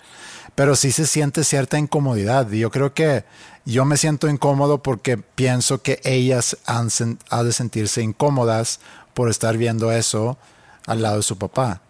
[0.55, 2.51] pero sí se siente cierta incomodidad.
[2.51, 3.25] Y yo creo que
[3.65, 6.89] yo me siento incómodo porque pienso que ellas han,
[7.31, 8.81] han de sentirse incómodas
[9.15, 10.39] por estar viendo eso
[10.87, 11.81] al lado de su papá.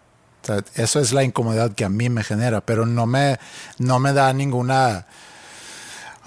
[0.45, 3.39] O sea, eso es la incomodidad que a mí me genera, pero no me,
[3.79, 5.07] no me da ninguna...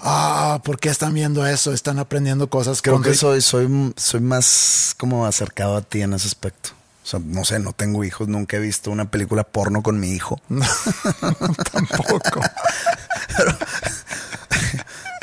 [0.01, 1.73] Ah, ¿por qué están viendo eso?
[1.73, 2.81] Están aprendiendo cosas.
[2.81, 6.69] Creo cuando- que soy, soy, soy más como acercado a ti en ese aspecto.
[7.03, 10.11] O sea, no sé, no tengo hijos, nunca he visto una película porno con mi
[10.11, 10.39] hijo.
[11.71, 12.39] tampoco.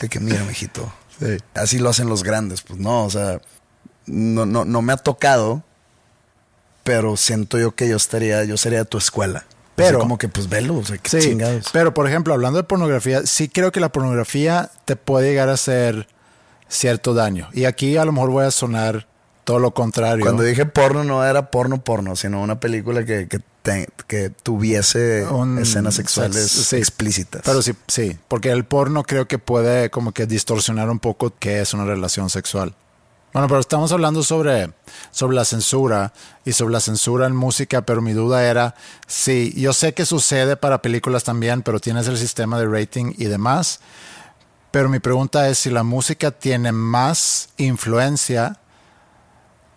[0.01, 0.93] De que mira, mijito.
[1.19, 1.37] Sí.
[1.55, 3.41] Así lo hacen los grandes, pues no, o sea,
[4.07, 5.63] no, no, no me ha tocado,
[6.87, 9.45] pero siento yo que yo estaría, yo sería de tu escuela.
[9.75, 11.67] Pero- como que pues velo, o sea, qué Sí, chingados.
[11.73, 15.55] pero por ejemplo, hablando de pornografía, sí creo que la pornografía te puede llegar a
[15.55, 16.07] hacer
[16.69, 17.49] cierto daño.
[17.53, 19.07] Y aquí a lo mejor voy a sonar
[19.45, 20.25] todo lo contrario.
[20.25, 25.25] Cuando dije porno no era porno porno, sino una película que, que, te- que tuviese
[25.27, 26.77] Un escenas sexuales sex- sí.
[26.77, 27.43] explícitas.
[27.45, 31.61] Pero sí, sí, porque el porno creo que puede como que distorsionar un poco qué
[31.61, 32.75] es una relación sexual.
[33.37, 34.73] Bueno, pero estamos hablando sobre,
[35.11, 36.15] sobre la censura
[36.47, 38.75] y sobre la censura en música, pero mi duda era,
[39.07, 43.27] sí, yo sé que sucede para películas también, pero tienes el sistema de rating y
[43.27, 43.81] demás,
[44.71, 48.59] pero mi pregunta es si la música tiene más influencia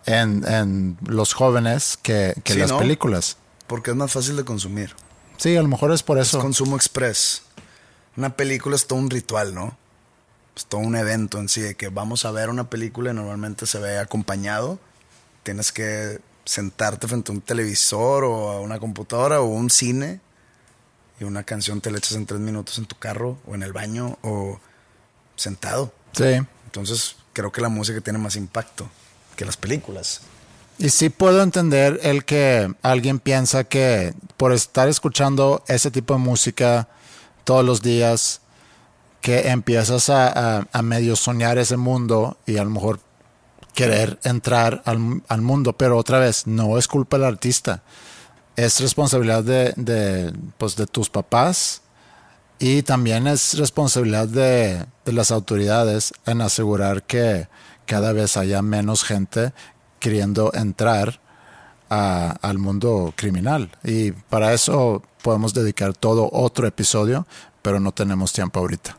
[0.06, 2.80] en, en los jóvenes que, que Sí, las ¿no?
[2.80, 3.36] películas.
[3.68, 4.96] Porque es más fácil de consumir.
[5.36, 6.40] Sí, a lo mejor es por Es eso.
[6.40, 7.42] consumo express.
[8.16, 9.78] Una película es todo un ritual, ¿no?
[10.60, 13.66] Es todo un evento en sí, de que vamos a ver una película y normalmente
[13.66, 14.78] se ve acompañado.
[15.44, 20.20] Tienes que sentarte frente a un televisor o a una computadora o un cine
[21.18, 23.72] y una canción te la echas en tres minutos en tu carro o en el
[23.72, 24.60] baño o
[25.38, 25.94] sentado.
[26.12, 26.42] Sí.
[26.66, 28.90] Entonces creo que la música tiene más impacto
[29.38, 30.20] que las películas.
[30.78, 36.20] Y sí puedo entender el que alguien piensa que por estar escuchando ese tipo de
[36.20, 36.90] música
[37.46, 38.42] todos los días,
[39.22, 43.00] que empiezas a, a- medio soñar ese mundo y a lo mejor
[43.74, 47.84] querer entrar al, al mundo, pero otra vez, no es culpa del artista,
[48.56, 51.82] es responsabilidad de, de, pues, de tus papás
[52.60, 57.48] y también es responsabilidad de, de las autoridades en asegurar que
[57.86, 59.54] cada vez haya menos gente
[60.00, 61.20] queriendo entrar
[61.90, 63.70] a- al mundo criminal.
[63.84, 67.26] Y para eso podemos dedicar todo otro episodio,
[67.62, 68.99] pero no tenemos tiempo ahorita.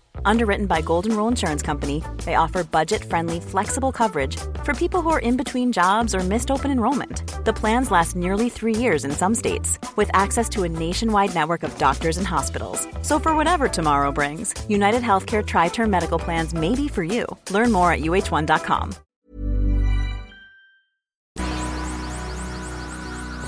[0.25, 5.09] Underwritten by Golden Rule Insurance Company, they offer budget friendly, flexible coverage for people who
[5.09, 7.23] are in between jobs or missed open enrollment.
[7.45, 11.63] The plans last nearly three years in some states, with access to a nationwide network
[11.63, 12.87] of doctors and hospitals.
[13.01, 17.25] So, for whatever tomorrow brings, United Healthcare Tri Term Medical Plans may be for you.
[17.49, 18.95] Learn more at uh1.com.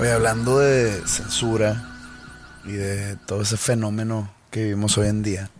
[0.00, 1.80] Oye, hablando de censura
[2.64, 5.50] y de todo ese fenómeno que vivimos hoy en día,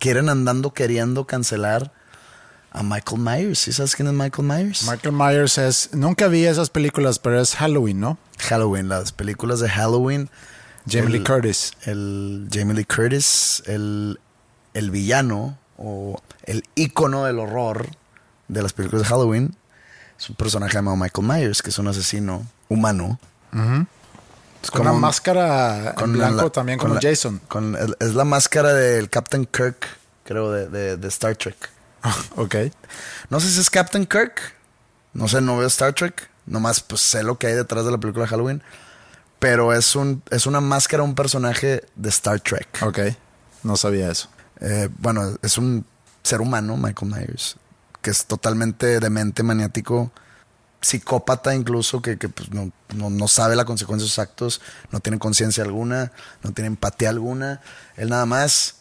[0.00, 1.92] quieren andando queriendo cancelar
[2.72, 3.60] a Michael Myers.
[3.60, 4.88] ¿Sí sabes quién es Michael Myers?
[4.90, 5.90] Michael Myers es.
[5.92, 8.18] Nunca vi esas películas, pero es Halloween, ¿no?
[8.38, 10.28] Halloween, las películas de Halloween.
[10.88, 11.72] Jamie Lee Curtis.
[11.82, 14.18] El Jamie Lee Curtis, el,
[14.74, 17.90] el villano o el ícono del horror
[18.48, 19.56] de las películas de Halloween,
[20.18, 23.18] es un personaje llamado Michael Myers, que es un asesino humano.
[24.62, 27.40] Es Con como una un- máscara en blanco la- también, con como la- Jason.
[27.48, 29.86] con el- es la máscara del Captain Kirk,
[30.24, 31.56] creo, de, de- de Star Trek.
[32.36, 32.54] ok.
[33.30, 34.40] No sé si es Captain Kirk.
[35.12, 36.28] No sé, no veo Star Trek.
[36.46, 38.62] Nomás pues sé lo que hay detrás de la película de Halloween.
[39.38, 42.68] Pero es un es una máscara, un personaje de Star Trek.
[42.82, 42.98] Ok.
[43.62, 44.28] No sabía eso.
[44.60, 45.86] Eh, bueno, es un
[46.22, 47.56] ser humano, Michael Myers,
[48.02, 50.12] que es totalmente demente, maniático,
[50.80, 54.60] psicópata incluso, que, que, pues, no, no- no sabe la consecuencia de sus actos,
[54.90, 56.12] no tiene conciencia alguna,
[56.42, 57.60] no tiene empatía alguna.
[57.96, 58.76] Él nada más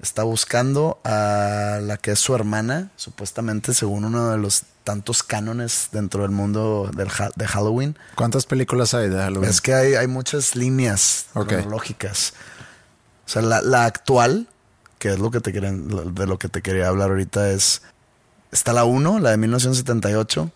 [0.00, 5.88] está buscando a la que es su hermana, supuestamente según uno de los tantos cánones
[5.92, 7.96] dentro del mundo del ha- de Halloween.
[8.14, 9.48] ¿Cuántas películas hay de Halloween?
[9.48, 11.48] Es que hay, hay muchas líneas Ok.
[11.48, 12.34] cronológicas.
[13.26, 14.48] O sea, la, la actual,
[14.98, 17.82] que es lo que te quieren, de lo que te quería hablar ahorita, es.
[18.52, 20.50] Está la 1, la de 1978,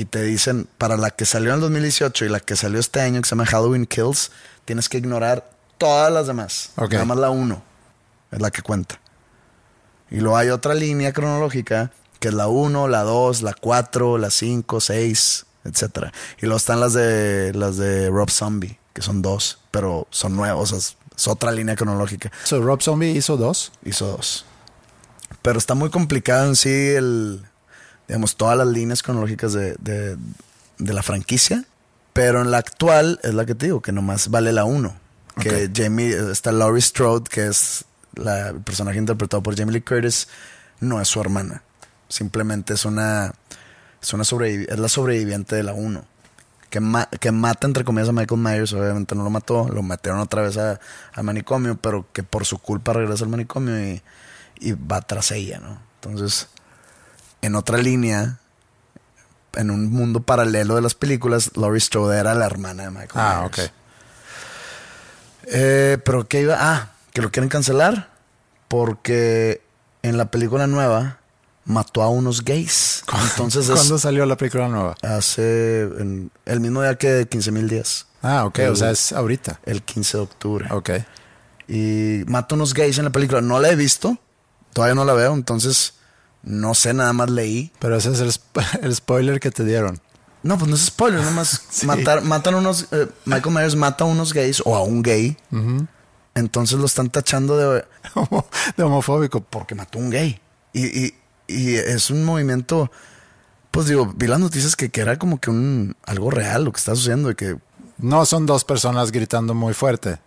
[0.00, 3.02] y te dicen, para la que salió en el 2018 y la que salió este
[3.02, 4.30] año, que se llama Halloween Kills,
[4.64, 6.70] tienes que ignorar todas las demás.
[6.78, 7.62] Nada más la 1
[8.30, 8.98] es la que cuenta.
[10.10, 14.30] Y luego hay otra línea cronológica, que es la 1, la 2, la 4, la
[14.30, 16.12] 5, 6, etcétera.
[16.38, 20.72] Y luego están las de las de Rob Zombie, que son dos, pero son nuevos,
[20.72, 22.32] es, es otra línea cronológica.
[22.44, 23.70] So, Rob Zombie hizo dos.
[23.84, 24.46] Hizo dos.
[25.42, 27.44] Pero está muy complicado en sí el,
[28.10, 30.16] digamos, todas las líneas cronológicas de, de,
[30.78, 31.64] de la franquicia.
[32.12, 34.92] Pero en la actual es la que te digo, que nomás vale la 1.
[35.40, 35.70] Que Ok.
[35.76, 37.84] Jamie, está Laurie Strode, que es
[38.16, 40.26] la, el personaje interpretado por Jamie Lee Curtis,
[40.80, 41.62] no es su hermana.
[42.08, 43.32] Simplemente es una,
[44.02, 46.04] es una es la sobreviviente de la 1.
[46.68, 48.72] Que, ma- que mata, entre comillas, a Michael Myers.
[48.72, 50.80] Obviamente no lo mató, lo metieron otra vez a-
[51.14, 54.02] al manicomio, pero que por su culpa regresa al manicomio y,
[54.58, 55.80] y va tras ella, ¿no?
[56.02, 56.48] Entonces,
[57.42, 58.38] en otra línea,
[59.54, 63.38] en un mundo paralelo de las películas, Laurie Strode era la hermana de Michael Ah,
[63.50, 63.68] Myers.
[63.68, 63.74] ok.
[65.52, 66.56] Eh, pero ¿qué iba?
[66.58, 68.10] Ah, que lo quieren cancelar
[68.68, 69.62] porque
[70.02, 71.18] en la película nueva
[71.64, 73.02] mató a unos gays.
[73.32, 74.96] Entonces es ¿Cuándo salió la película nueva?
[75.02, 78.58] hace en- el mismo día que 15 mil días, Ah, ok.
[78.60, 79.60] El- o sea, es ahorita.
[79.64, 80.68] el 15 de octubre.
[80.70, 80.90] Ok.
[81.68, 83.40] Y mata a unos gays en la película.
[83.40, 84.18] No la he visto,
[84.72, 85.94] todavía no la veo, entonces
[86.42, 87.72] no sé, nada más leí.
[87.78, 90.00] Pero ese es el, sp- el spoiler que te dieron.
[90.42, 91.86] No, pues no es spoiler, nada más Sí.
[91.86, 92.86] matar, matan unos.
[92.92, 95.36] eh, Michael Myers mata a unos gays o a un gay.
[96.34, 97.84] Entonces lo están tachando de.
[98.76, 99.40] de homofóbico.
[99.40, 100.40] porque mató a un gay.
[100.72, 101.14] Y, y-
[101.46, 102.90] y es un movimiento.
[103.70, 106.78] Pues digo, vi las noticias que, que era como que un algo real lo que
[106.78, 107.28] está sucediendo.
[107.28, 107.56] De que
[107.98, 110.18] No son dos personas gritando muy fuerte.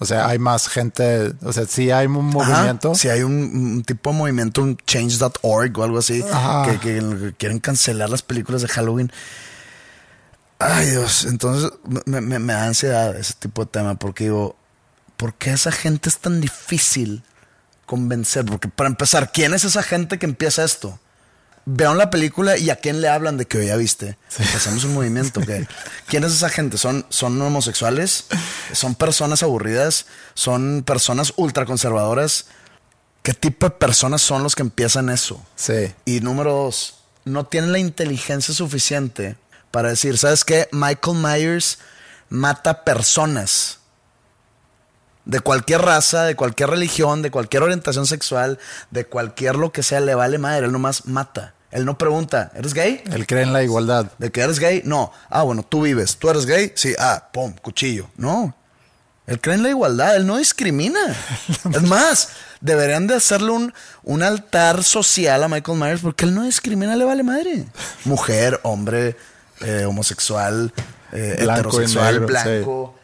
[0.00, 1.32] O sea, hay más gente.
[1.42, 2.94] O sea, sí hay un movimiento.
[2.94, 6.22] Si hay un, un tipo de movimiento, un change.org o algo así,
[6.66, 9.10] que, que quieren cancelar las películas de Halloween.
[10.60, 11.70] Ay Dios, entonces
[12.06, 14.56] me, me- me da ansiedad ese tipo de tema porque digo,
[15.16, 17.22] ¿por qué esa gente es tan difícil
[17.86, 18.44] convencer?
[18.44, 20.98] Porque para empezar, ¿quién es esa gente que empieza esto?
[21.70, 24.16] Vean la película y a quién le hablan de que ya viste.
[24.56, 25.42] Hacemos un movimiento.
[25.42, 25.68] que
[26.06, 26.78] ¿Quién es esa gente?
[26.78, 28.24] ¿Son, ¿Son homosexuales?
[28.72, 30.06] ¿Son personas aburridas?
[30.32, 32.46] ¿Son personas ultraconservadoras?
[33.22, 35.44] ¿Qué tipo de personas son los que empiezan eso?
[35.56, 35.92] Sí.
[36.06, 39.36] Y número dos, no tienen la inteligencia suficiente
[39.70, 40.70] para decir, ¿sabes qué?
[40.72, 41.80] Michael Myers
[42.30, 43.80] mata personas
[45.26, 48.58] de cualquier raza, de cualquier religión, de cualquier orientación sexual,
[48.90, 51.52] de cualquier lo que sea, le vale madre, él nomás mata.
[51.70, 53.02] Él no pregunta, ¿eres gay?
[53.12, 54.10] Él cree en la igualdad.
[54.18, 54.82] ¿De que eres gay?
[54.84, 55.12] No.
[55.28, 56.16] Ah, bueno, tú vives.
[56.16, 56.72] ¿Tú eres gay?
[56.74, 56.94] Sí.
[56.98, 58.08] Ah, pum, cuchillo.
[58.16, 58.54] No.
[59.26, 61.00] Él cree en la igualdad, él no discrimina.
[61.74, 62.30] es más,
[62.62, 67.04] deberían de hacerle un, un altar social a Michael Myers porque él no discrimina, le
[67.04, 67.66] vale madre.
[68.04, 69.18] Mujer, hombre,
[69.60, 70.72] eh, homosexual,
[71.12, 72.97] eh, Blanco heterosexual, negro, blanco,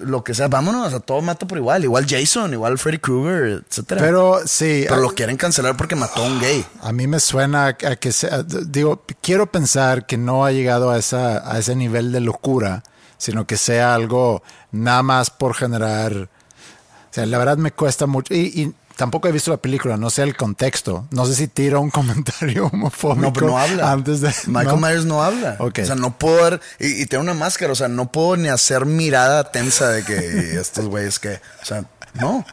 [0.00, 0.48] lo que sea.
[0.48, 1.84] Vámonos, a todo mata por igual.
[1.84, 4.00] Igual Jason, igual Freddy Krueger, etcétera.
[4.00, 6.64] Pero sí, Pero lo quieren cancelar porque mató a un gay.
[6.82, 10.98] a mí me suena a que sea, digo, quiero pensar que no ha llegado a,
[10.98, 12.82] esa, a ese nivel de locura,
[13.16, 14.42] sino que sea algo
[14.72, 16.14] nada más por generar.
[16.16, 18.34] O sea, la verdad me cuesta mucho.
[18.34, 21.06] Y, y tampoco he visto la película, no sé el contexto.
[21.12, 23.22] No sé si tira un comentario homofóbico.
[23.22, 23.90] No, pero no habla.
[23.92, 24.34] Antes de.
[24.48, 24.86] Michael ¿no?
[24.86, 25.56] Myers no habla.
[25.60, 26.60] O sea, no puedo ver.
[26.78, 27.72] Y, y tiene una máscara.
[27.72, 30.16] O sea, no puedo ni hacer mirada tensa de que
[30.60, 31.40] estos güeyes que.
[31.62, 31.84] O sea,
[32.14, 32.44] no.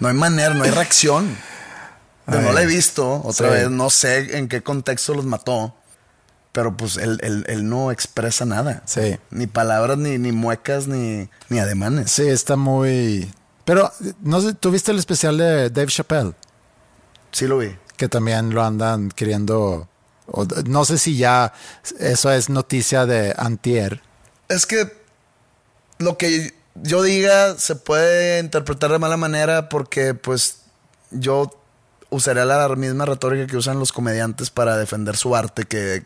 [0.00, 1.36] No hay manera, no hay reacción.
[2.26, 3.20] Pero no la he visto.
[3.22, 3.54] Otra Sí.
[3.54, 5.76] vez, no sé en qué contexto los mató.
[6.52, 8.82] Pero pues él, él- él no expresa nada.
[8.86, 9.18] Sí.
[9.30, 12.10] Ni palabras, ni, ni muecas, ni, ni ademanes.
[12.10, 13.30] Sí, está muy.
[13.64, 13.90] Pero,
[14.22, 16.34] no sé, ¿tú viste el especial de Dave Chappelle?
[17.32, 17.74] Sí lo vi.
[17.96, 19.88] Que también lo andan queriendo.
[20.26, 21.52] o- no sé si ya
[21.98, 24.00] eso es noticia de Antier.
[24.48, 24.90] Es que
[25.98, 30.60] lo que yo diga se puede interpretar de mala manera porque pues
[31.10, 31.50] yo
[32.10, 36.04] usaría la misma retórica que usan los comediantes para defender su arte que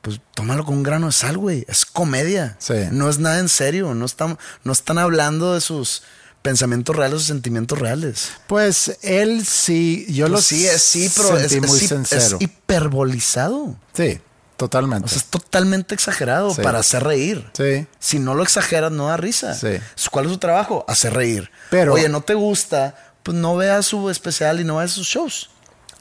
[0.00, 1.64] pues tómalo con un grano de sal, güey.
[1.68, 2.56] Es comedia.
[2.58, 2.74] Sí.
[2.92, 3.94] No es nada en serio.
[3.94, 6.02] No están, no están hablando de sus
[6.42, 8.30] pensamientos reales o sentimientos reales.
[8.46, 12.38] Pues él sí, yo lo Pues sí, es sí, pero es, es es sincero.
[12.40, 13.76] hiperbolizado.
[13.92, 14.20] sí,
[14.56, 15.06] totalmente.
[15.06, 16.62] O sea, es totalmente exagerado Sí.
[16.62, 17.48] para hacer reír.
[17.56, 17.86] sí.
[17.98, 19.54] Si no lo exageras, no da risa.
[19.54, 19.78] Sí.
[20.10, 20.84] ¿Cuál es su trabajo?
[20.88, 21.50] Hacer reír.
[21.70, 25.50] Pero- Oye, no te gusta, pues no veas su especial y no veas sus shows.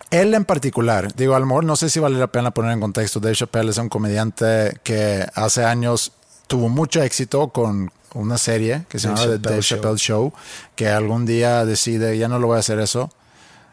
[0.10, 2.80] Él en particular, digo, a lo mejor no sé si vale la pena poner en
[2.80, 3.20] contexto.
[3.20, 6.14] Dave Chappelle es un comediante que hace años
[6.48, 9.78] tuvo mucho éxito con una serie que se Dave llama The Dave Show.
[9.78, 10.34] Chappelle Show,
[10.76, 13.12] que algún día decide, ya no lo voy a hacer eso,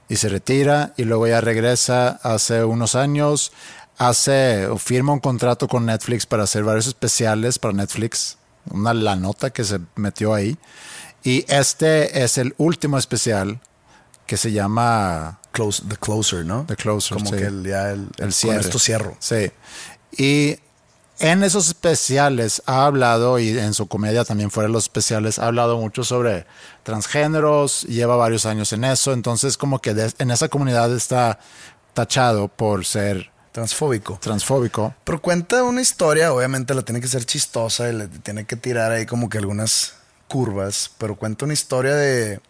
[0.09, 3.53] y se retira, y luego ya regresa hace unos años,
[3.97, 8.37] hace, firma un contrato con Netflix para hacer varios especiales para Netflix,
[8.71, 10.57] una la nota que se metió ahí,
[11.23, 13.61] y este es el último especial
[14.27, 16.65] que se llama Close, the Closer, ¿no?
[16.67, 17.37] The Closer, Como sí.
[17.37, 18.61] que el, ya el, el con cierre.
[18.61, 19.17] esto cierro.
[19.21, 19.51] Sí.
[20.17, 20.59] Y
[21.19, 25.47] en esos especiales ha hablado, y en su comedia también fuera de los especiales, ha
[25.47, 26.47] hablado mucho sobre
[26.83, 31.39] transgéneros, lleva varios años en eso, entonces como que de- en esa comunidad está
[31.93, 34.19] tachado por ser Transfóbico.
[34.21, 34.95] transfóbico.
[35.05, 38.91] Pero cuenta una historia, obviamente la tiene que ser chistosa y le tiene que tirar
[38.91, 39.95] ahí como que algunas
[40.27, 42.41] curvas, pero cuenta una historia de,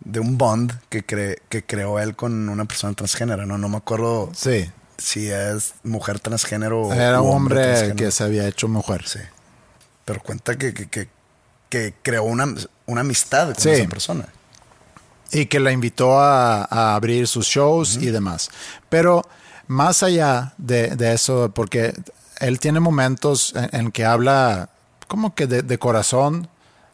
[0.00, 3.58] de un bond que, cre- que creó él con una persona transgénero, ¿no?
[3.58, 4.70] No me acuerdo Sí.
[4.98, 9.06] Si es mujer transgénero Era hombre que se había hecho mujer.
[9.06, 9.20] Sí.
[10.04, 11.08] Pero cuenta que, que, que,
[11.68, 12.46] que creó una,
[12.86, 13.70] una amistad con Sí.
[13.70, 14.28] esa persona.
[15.32, 18.48] y que la invitó a, a abrir sus shows y demás.
[18.88, 19.22] Pero
[19.66, 21.92] más allá de, de eso, porque
[22.38, 24.70] él tiene momentos en, en que habla
[25.08, 26.48] como que de, de corazón,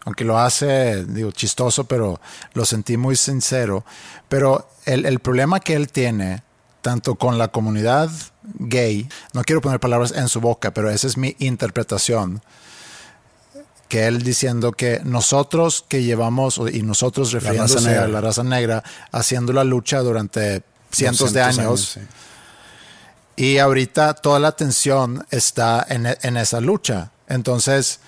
[0.05, 2.21] aunque lo hace, digo, chistoso, pero
[2.55, 3.85] lo sentí muy sincero.
[4.29, 6.43] Pero el, el problema que él tiene,
[6.83, 8.11] tanto con la comunidad
[8.43, 12.43] gay, no quiero poner palabras en su boca, pero esa es mi interpretación,
[13.89, 19.53] que él diciendo que nosotros que llevamos, y nosotros refiriéndose a la raza negra, haciendo
[19.53, 22.01] la lucha durante cientos de 200 años, sí.
[23.37, 27.13] y ahorita toda la atención está en, e- en esa lucha.
[27.29, 28.01] Entonces,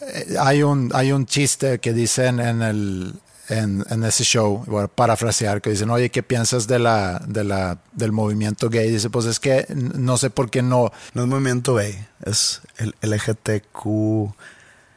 [0.00, 3.14] eh, hay un, hay un chiste que dicen en, el,
[3.48, 7.44] en, en ese show, voy a parafrasear, que dicen, oye, ¿qué piensas de la, de
[7.44, 8.90] la, del movimiento gay?
[8.90, 10.90] Dice, pues es que no sé por qué no.
[11.14, 14.34] No es movimiento gay, es el LGTQ,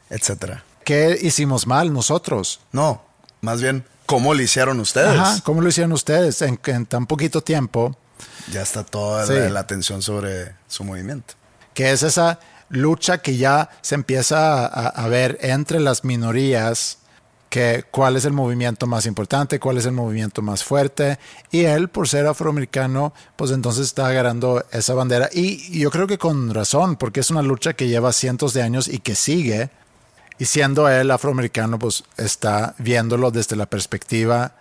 [0.10, 0.64] etcétera.
[0.84, 2.60] ¿Qué hicimos mal nosotros?
[2.72, 3.04] No,
[3.42, 5.20] más bien, ¿cómo lo hicieron ustedes?
[5.20, 7.96] Ajá, ¿Cómo lo hicieron ustedes en, en tan poquito tiempo?
[8.52, 9.34] Ya está toda Sí.
[9.34, 11.36] la, la atención sobre su movimiento.
[11.74, 12.40] que es esa
[12.70, 16.99] lucha que ya se empieza a, a ver entre las minorías,
[17.50, 21.20] que cuál es el movimiento más importante, cuál es el movimiento más fuerte,
[21.52, 26.18] y él, por ser afroamericano, pues entonces está agarrando esa bandera, y yo creo que
[26.18, 29.72] con razón, porque es una lucha que lleva cientos de años y que sigue,
[30.38, 34.54] y siendo él afroamericano, pues está viéndolo desde la perspectiva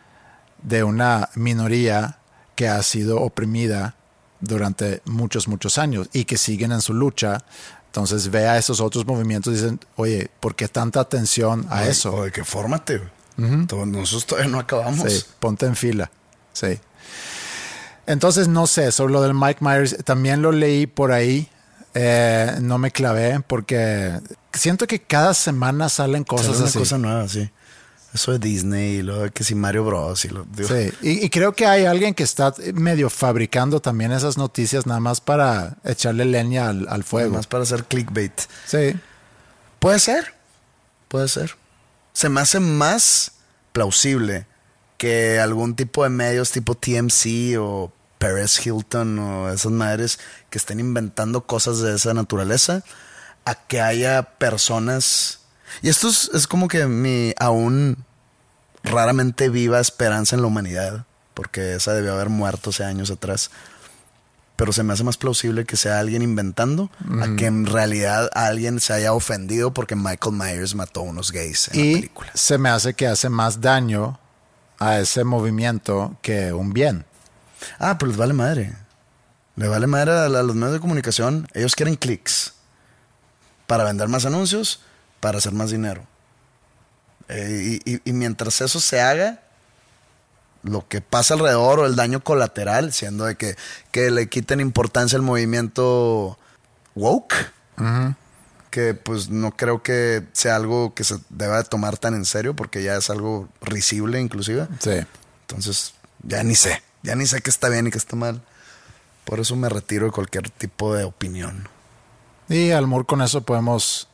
[0.62, 2.18] de una minoría
[2.57, 3.95] que ha sido oprimida
[4.41, 7.45] durante muchos, muchos años y que siguen en su lucha.
[7.89, 11.91] Entonces ve a esos otros movimientos y dicen, oye, ¿por qué tanta atención a Oye,
[11.91, 12.14] eso?
[12.14, 12.99] Oye, que fórmate.
[13.36, 13.66] güey.
[13.66, 15.11] Todo- Nosotros todavía no acabamos.
[15.12, 16.11] Sí, ponte en fila.
[16.53, 16.78] Sí.
[18.07, 21.49] Entonces, no sé, sobre lo del Mike Myers, también lo leí por ahí.
[21.95, 24.20] Eh, no me clavé porque
[24.53, 26.78] siento que cada semana salen Sale cosas una así.
[26.78, 27.51] cosa nueva, sí.
[28.15, 30.25] Eso de Disney y lo de que si Mario Bros.
[30.25, 34.39] Y lo, Sí, y, y creo que hay alguien que está medio fabricando también esas
[34.39, 37.35] noticias nada más para echarle leña al, al fuego.
[37.35, 38.33] Más para hacer clickbait.
[38.67, 38.97] Sí,
[39.79, 40.35] Puede ser.
[41.09, 41.55] Puede ser.
[42.13, 43.33] Se me hace más
[43.73, 44.47] plausible
[44.97, 50.19] que algún tipo de medios tipo TMC o Perez Hilton o esas madres
[50.51, 52.83] que estén inventando cosas de esa naturaleza
[53.45, 55.41] a que haya personas.
[55.83, 58.05] Y esto es, es como que mi aún
[58.85, 61.05] raramente viva esperanza en la humanidad,
[61.35, 63.51] porque esa debió haber muerto hace años atrás.
[64.57, 66.91] Pero se me hace más plausible que sea alguien inventando
[67.23, 71.69] a que en realidad alguien se haya ofendido porque Michael Myers mató a unos gays
[71.69, 72.31] en la y película.
[72.35, 74.19] se me hace que hace más daño
[74.81, 77.05] a ese movimiento que un bien.
[77.79, 78.75] Ah, pero les vale madre.
[79.55, 81.47] Le vale madre a, la- a los medios de comunicación.
[81.55, 82.55] Ellos quieren clics
[83.69, 84.81] para vender más anuncios,
[85.21, 86.05] para hacer más dinero.
[87.29, 89.43] Eh, y, y- y mientras eso se haga,
[90.62, 93.57] lo que pasa alrededor o el daño colateral, siendo de que,
[93.93, 96.39] que le quiten importancia al movimiento
[96.95, 97.35] woke,
[98.71, 102.55] que pues no creo que sea algo que se deba de tomar tan en serio,
[102.57, 104.66] porque ya es algo risible inclusive.
[104.81, 104.99] Sí.
[105.43, 106.83] Entonces, ya ni sé.
[107.03, 108.43] Ya ni sé qué está bien y qué está mal.
[109.25, 111.69] Por eso me retiro de cualquier tipo de opinión.
[112.49, 114.08] Y Almur, con eso podemos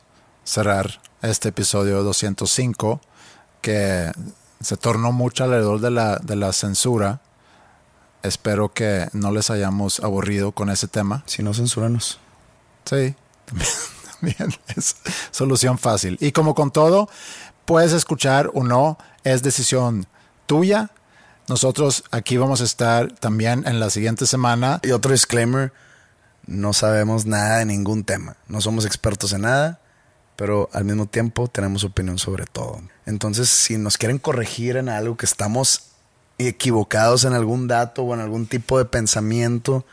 [0.45, 3.01] cerrar este episodio 205,
[3.61, 4.11] que
[4.61, 7.19] se tornó mucho alrededor de la, de la censura.
[8.23, 11.23] Espero que no les hayamos aburrido con ese tema.
[11.25, 12.19] Si no, censúranos.
[12.85, 13.15] Sí,
[13.45, 13.69] también,
[14.37, 14.95] también es
[15.31, 16.17] solución fácil.
[16.21, 17.09] Y como con todo,
[17.65, 20.07] puedes escuchar o no, es decisión
[20.45, 20.91] tuya.
[21.47, 24.79] Nosotros aquí vamos a estar también en la siguiente semana.
[24.83, 25.73] Y otro disclaimer,
[26.47, 28.37] no sabemos nada de ningún tema.
[28.47, 29.79] No somos expertos en nada,
[30.35, 32.81] pero al mismo tiempo tenemos opinión sobre todo.
[33.05, 35.83] Entonces, si nos quieren corregir en algo que estamos
[36.37, 39.85] equivocados en algún dato o en algún tipo de pensamiento,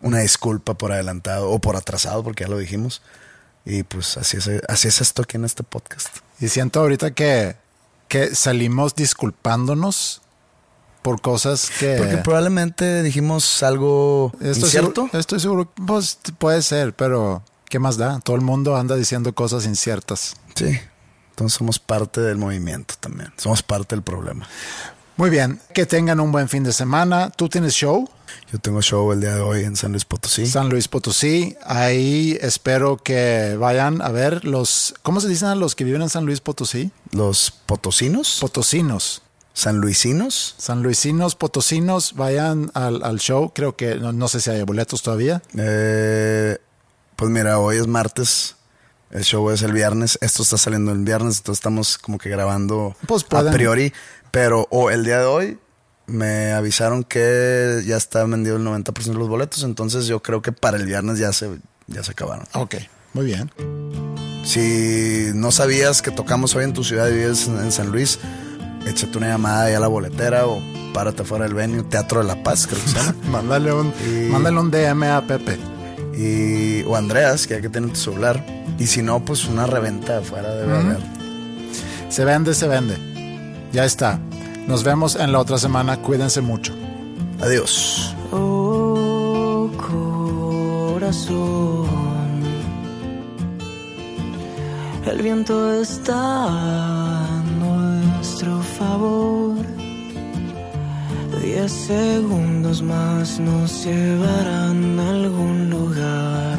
[0.00, 3.02] una disculpa por adelantado o por atrasado, porque ya lo dijimos.
[3.64, 6.08] Y pues así es, así es esto aquí en este podcast.
[6.40, 7.56] Y siento ahorita que,
[8.08, 10.22] que salimos disculpándonos
[11.02, 11.96] por cosas que...
[11.96, 15.02] Porque probablemente dijimos algo Estoy incierto.
[15.02, 18.20] seguro, estoy seguro, pues puede ser, pero ¿qué más da?
[18.20, 20.34] Todo el mundo anda diciendo cosas inciertas.
[20.54, 20.78] Sí.
[21.30, 23.32] Entonces somos parte del movimiento también.
[23.38, 24.46] Somos parte del problema.
[25.16, 27.30] Muy bien, que tengan un buen fin de semana.
[27.30, 28.08] ¿Tú tienes show?
[28.52, 30.46] Yo tengo show el día de hoy en San Luis Potosí.
[30.46, 31.56] San Luis Potosí.
[31.64, 36.08] Ahí espero que vayan a ver los, ¿cómo se dicen a los que viven en
[36.08, 36.90] San Luis Potosí?
[37.12, 39.22] Los potosinos, Potosinos.
[39.52, 40.54] sanluisinos.
[40.58, 43.52] San Luisinos, Potosinos, vayan al, al show.
[43.54, 45.42] Creo que no, no sé si hay boletos todavía.
[45.56, 46.58] Eh,
[47.20, 48.56] pues mira, hoy es martes.
[49.10, 50.16] El show es el viernes.
[50.22, 53.92] Esto está saliendo el viernes, entonces estamos como que grabando Pues a priori.
[54.30, 55.58] Pero o el día de hoy
[56.06, 59.64] me avisaron que ya está vendido el 90% de los boletos.
[59.64, 61.58] Entonces yo creo que para el viernes ya se,
[61.88, 62.46] ya se acabaron.
[62.54, 62.76] Ok,
[63.12, 63.50] muy bien.
[64.42, 68.18] Si no sabías que tocamos hoy en tu ciudad y vives en, en San Luis,
[68.86, 70.62] échate una llamada ahí a la boletera o
[70.94, 73.14] párate fuera del venue, Teatro de la Paz, creo que se llama.
[73.30, 75.58] Mándale un, Y- mándale un DM a Pepe.
[76.16, 78.44] Y, o Andreas, que hay que tener tu celular.
[78.78, 81.00] Y si no, pues una reventa afuera debe haber.
[82.08, 82.96] Se vende, se vende.
[83.72, 84.18] Ya está.
[84.66, 85.96] Nos vemos en la otra semana.
[85.98, 86.74] Cuídense mucho.
[87.40, 88.14] Adiós.
[88.32, 89.70] Oh,
[90.96, 91.88] corazón.
[95.06, 99.69] El viento está a nuestro favor.
[101.38, 106.58] Diez segundos más nos llevarán a algún lugar.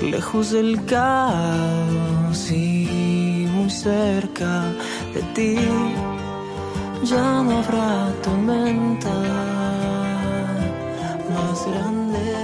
[0.00, 4.72] Lejos del caos y muy cerca
[5.12, 5.56] de ti.
[7.04, 9.10] Ya no habrá tormenta
[11.34, 12.43] más grande